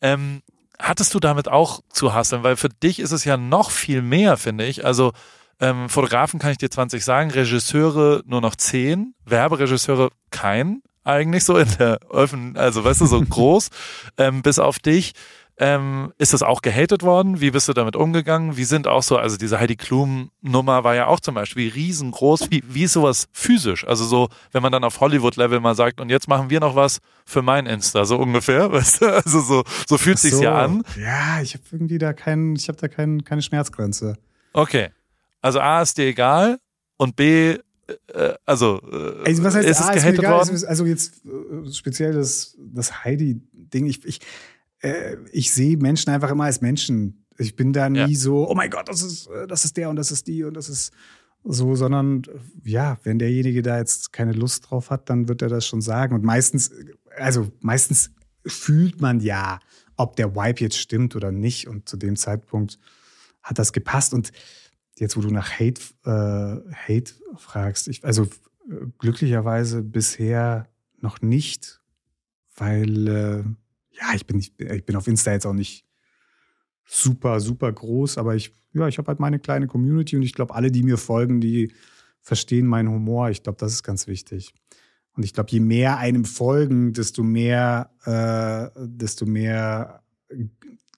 [0.00, 0.42] Ähm,
[0.82, 2.42] hattest du damit auch zu hasseln?
[2.42, 4.84] Weil für dich ist es ja noch viel mehr, finde ich.
[4.84, 5.12] Also
[5.60, 11.56] ähm, Fotografen kann ich dir 20 sagen, Regisseure nur noch 10, Werberegisseure kein eigentlich so
[11.56, 13.70] in der Öffentlichkeit, also weißt du, so groß,
[14.18, 15.12] ähm, bis auf dich.
[15.64, 17.40] Ähm, ist das auch gehatet worden?
[17.40, 18.56] Wie bist du damit umgegangen?
[18.56, 22.50] Wie sind auch so, also diese Heidi Klum-Nummer war ja auch zum Beispiel riesengroß.
[22.50, 23.86] Wie, wie ist sowas physisch?
[23.86, 26.98] Also so, wenn man dann auf Hollywood-Level mal sagt, und jetzt machen wir noch was
[27.24, 29.06] für mein Insta, so ungefähr, weißt du?
[29.06, 30.82] Also so, so fühlt so, sich's ja an.
[31.00, 34.18] Ja, ich habe irgendwie da keinen, ich habe da kein, keine Schmerzgrenze.
[34.54, 34.88] Okay.
[35.42, 36.58] Also A ist dir egal
[36.96, 37.58] und B
[38.14, 40.64] äh, also, äh, also was heißt, ist es ah, gehatet worden?
[40.66, 43.86] Also jetzt äh, speziell das, das Heidi-Ding.
[43.86, 44.20] Ich, ich,
[44.82, 47.24] äh, ich sehe Menschen einfach immer als Menschen.
[47.38, 48.08] Ich bin da nie ja.
[48.18, 50.54] so, oh mein Gott, das ist, äh, das ist der und das ist die und
[50.54, 50.92] das ist
[51.44, 52.22] so, sondern
[52.62, 56.14] ja, wenn derjenige da jetzt keine Lust drauf hat, dann wird er das schon sagen.
[56.14, 56.70] Und meistens,
[57.16, 58.12] also meistens
[58.46, 59.58] fühlt man ja,
[59.96, 61.66] ob der Vibe jetzt stimmt oder nicht.
[61.66, 62.78] Und zu dem Zeitpunkt
[63.42, 64.14] hat das gepasst.
[64.14, 64.30] Und
[64.98, 70.68] jetzt, wo du nach Hate, äh, Hate fragst, ich, also äh, glücklicherweise bisher
[71.00, 71.80] noch nicht,
[72.54, 73.44] weil äh,
[74.00, 75.84] ja, ich bin, ich, ich bin auf Insta jetzt auch nicht
[76.84, 80.54] super, super groß, aber ich, ja, ich habe halt meine kleine Community und ich glaube,
[80.54, 81.72] alle, die mir folgen, die
[82.20, 83.30] verstehen meinen Humor.
[83.30, 84.54] Ich glaube, das ist ganz wichtig.
[85.14, 90.02] Und ich glaube, je mehr einem folgen, desto mehr, äh, desto mehr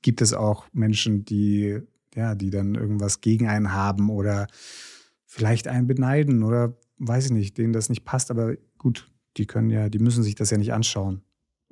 [0.02, 1.80] gibt es auch Menschen, die,
[2.14, 4.46] ja, die dann irgendwas gegen einen haben oder
[5.26, 8.30] vielleicht einen beneiden oder weiß ich nicht, denen das nicht passt.
[8.30, 11.23] Aber gut, die können ja, die müssen sich das ja nicht anschauen.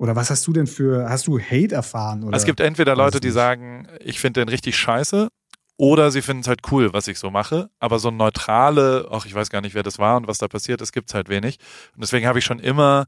[0.03, 2.25] Oder was hast du denn für, hast du Hate erfahren?
[2.25, 2.35] Oder?
[2.35, 5.29] Es gibt entweder Leute, die sagen, ich finde den richtig scheiße,
[5.77, 7.69] oder sie finden es halt cool, was ich so mache.
[7.79, 10.81] Aber so neutrale, ach, ich weiß gar nicht, wer das war und was da passiert
[10.81, 11.57] ist, gibt es halt wenig.
[11.95, 13.05] Und deswegen habe ich schon immer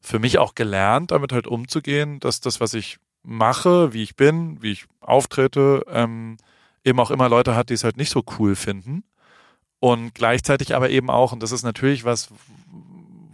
[0.00, 4.60] für mich auch gelernt, damit halt umzugehen, dass das, was ich mache, wie ich bin,
[4.60, 6.38] wie ich auftrete, ähm,
[6.82, 9.04] eben auch immer Leute hat, die es halt nicht so cool finden.
[9.78, 12.30] Und gleichzeitig aber eben auch, und das ist natürlich was,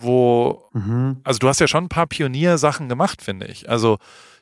[0.00, 1.20] wo, mhm.
[1.24, 3.68] also du hast ja schon ein paar Pioniersachen gemacht, finde ich.
[3.68, 3.98] Also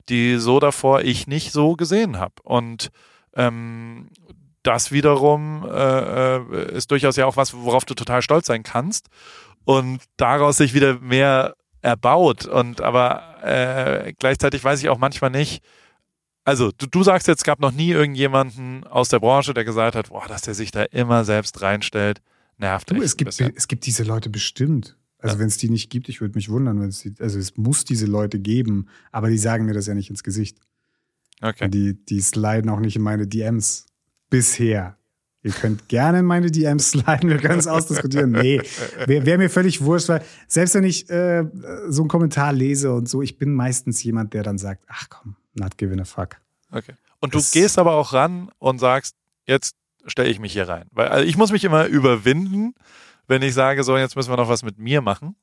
[0.09, 2.35] die so davor ich nicht so gesehen habe.
[2.43, 2.91] Und
[3.35, 4.09] ähm,
[4.63, 9.09] das wiederum äh, äh, ist durchaus ja auch was, worauf du total stolz sein kannst.
[9.65, 12.47] Und daraus sich wieder mehr erbaut.
[12.47, 15.63] Und aber äh, gleichzeitig weiß ich auch manchmal nicht,
[16.45, 19.95] also du, du sagst jetzt, es gab noch nie irgendjemanden aus der Branche, der gesagt
[19.95, 22.23] hat, boah, dass der sich da immer selbst reinstellt,
[22.57, 23.03] nervt du.
[23.03, 24.97] Es gibt, es gibt diese Leute bestimmt.
[25.19, 25.41] Also ja.
[25.41, 27.85] wenn es die nicht gibt, ich würde mich wundern, wenn es die, also es muss
[27.85, 30.59] diese Leute geben, aber die sagen mir das ja nicht ins Gesicht.
[31.41, 31.65] Okay.
[31.65, 33.87] Und die, die sliden auch nicht in meine DMs.
[34.31, 34.97] Bisher.
[35.43, 38.33] Ihr könnt gerne in meine DMs sliden, wir können es ausdiskutieren.
[38.33, 38.61] Nee,
[39.07, 41.45] wäre wär mir völlig wurscht, weil selbst wenn ich äh,
[41.89, 45.37] so einen Kommentar lese und so, ich bin meistens jemand, der dann sagt, ach komm,
[45.55, 46.37] not giving a fuck.
[46.71, 46.93] Okay.
[47.21, 49.15] Und du das, gehst aber auch ran und sagst,
[49.47, 49.77] jetzt
[50.07, 50.87] stelle ich mich hier rein.
[50.91, 52.75] Weil also ich muss mich immer überwinden,
[53.29, 55.37] wenn ich sage, so, jetzt müssen wir noch was mit mir machen?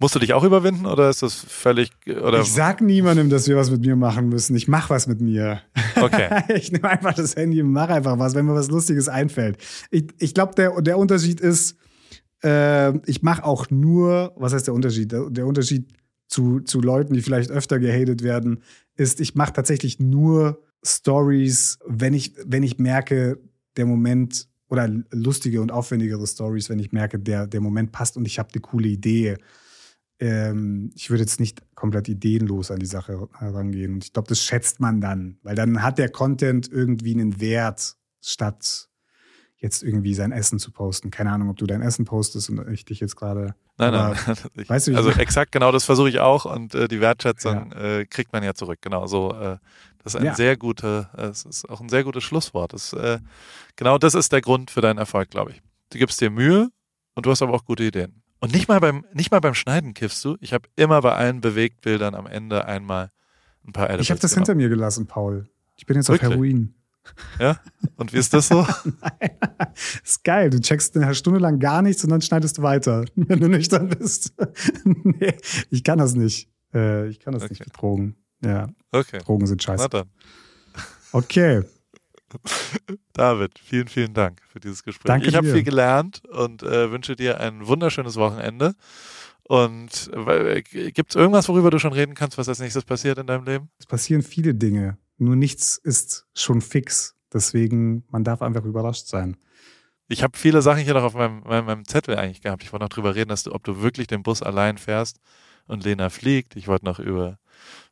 [0.00, 3.56] Musst du dich auch überwinden oder ist das völlig oder Ich sag niemandem, dass wir
[3.56, 4.54] was mit mir machen müssen.
[4.54, 5.60] Ich mach was mit mir.
[5.96, 6.28] Okay.
[6.54, 9.58] ich nehme einfach das Handy und mache einfach was, wenn mir was Lustiges einfällt.
[9.90, 11.76] Ich, ich glaube, der, der Unterschied ist,
[12.44, 15.10] äh, ich mache auch nur, was heißt der Unterschied?
[15.10, 15.88] Der, der Unterschied
[16.28, 18.62] zu, zu Leuten, die vielleicht öfter gehatet werden,
[18.94, 23.40] ist, ich mache tatsächlich nur Stories, wenn ich, wenn ich merke,
[23.76, 28.26] der Moment oder lustige und aufwendigere Stories, wenn ich merke, der, der Moment passt und
[28.26, 29.36] ich habe eine coole Idee.
[30.20, 33.94] ähm, ich würde jetzt nicht komplett ideenlos an die Sache herangehen.
[33.94, 37.96] Und ich glaube, das schätzt man dann, weil dann hat der Content irgendwie einen Wert,
[38.20, 38.88] statt
[39.58, 41.10] jetzt irgendwie sein Essen zu posten.
[41.10, 43.54] Keine Ahnung, ob du dein Essen postest und ich dich jetzt gerade.
[43.76, 44.16] Nein, nein,
[44.54, 47.98] ich, weißt du, also exakt genau das versuche ich auch und äh, die Wertschätzung ja.
[47.98, 48.78] äh, kriegt man ja zurück.
[48.80, 49.32] Genau so.
[49.34, 49.58] Äh,
[50.02, 50.34] das ist ein ja.
[50.34, 52.72] sehr gute, äh, es ist auch ein sehr gutes Schlusswort.
[52.72, 53.18] Das, äh,
[53.76, 55.62] genau das ist der Grund für deinen Erfolg, glaube ich.
[55.90, 56.68] Du gibst dir Mühe
[57.14, 58.22] und du hast aber auch gute Ideen.
[58.40, 60.36] Und nicht mal beim, nicht mal beim Schneiden kiffst du.
[60.40, 63.10] Ich habe immer bei allen Bewegtbildern am Ende einmal
[63.66, 64.46] ein paar Edibles Ich habe das genommen.
[64.46, 65.48] hinter mir gelassen, Paul.
[65.76, 66.28] Ich bin jetzt Wirklich?
[66.28, 66.74] auf Heroin.
[67.38, 67.58] Ja?
[67.96, 68.66] Und wie ist das so?
[68.84, 69.30] Nein.
[70.04, 70.50] ist geil.
[70.50, 73.88] Du checkst eine Stunde lang gar nichts und dann schneidest du weiter, wenn du nüchtern
[73.88, 74.34] bist.
[74.84, 75.34] nee,
[75.70, 76.48] ich kann das nicht.
[76.74, 77.52] Äh, ich kann das okay.
[77.52, 78.16] nicht mit Drogen.
[78.42, 78.68] Ja.
[78.92, 79.18] Okay.
[79.18, 79.82] Drogen sind scheiße.
[79.82, 80.10] Na dann.
[81.12, 81.62] Okay.
[83.12, 85.06] David, vielen, vielen Dank für dieses Gespräch.
[85.06, 88.74] Danke ich habe viel gelernt und äh, wünsche dir ein wunderschönes Wochenende.
[89.44, 93.26] Und äh, gibt es irgendwas, worüber du schon reden kannst, was als nächstes passiert in
[93.26, 93.70] deinem Leben?
[93.78, 94.98] Es passieren viele Dinge.
[95.16, 97.16] Nur nichts ist schon fix.
[97.32, 99.36] Deswegen, man darf einfach überrascht sein.
[100.06, 102.62] Ich habe viele Sachen hier noch auf meinem, meinem, meinem, Zettel eigentlich gehabt.
[102.62, 105.18] Ich wollte noch drüber reden, dass du, ob du wirklich den Bus allein fährst
[105.66, 106.56] und Lena fliegt.
[106.56, 107.38] Ich wollte noch über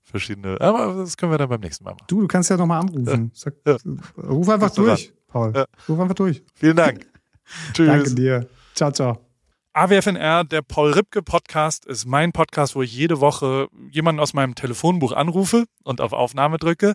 [0.03, 2.05] verschiedene, aber das können wir dann beim nächsten Mal machen.
[2.09, 3.31] Du, du kannst ja nochmal anrufen.
[3.35, 3.77] Sag, ja.
[4.17, 5.53] Ruf einfach durch, Paul.
[5.55, 5.67] Ja.
[5.89, 6.43] Ruf einfach durch.
[6.55, 7.07] Vielen Dank.
[7.73, 7.87] Tschüss.
[7.87, 8.49] Danke dir.
[8.75, 9.19] Ciao, ciao.
[9.73, 14.55] AWFNR, der Paul Ripke Podcast, ist mein Podcast, wo ich jede Woche jemanden aus meinem
[14.55, 16.95] Telefonbuch anrufe und auf Aufnahme drücke.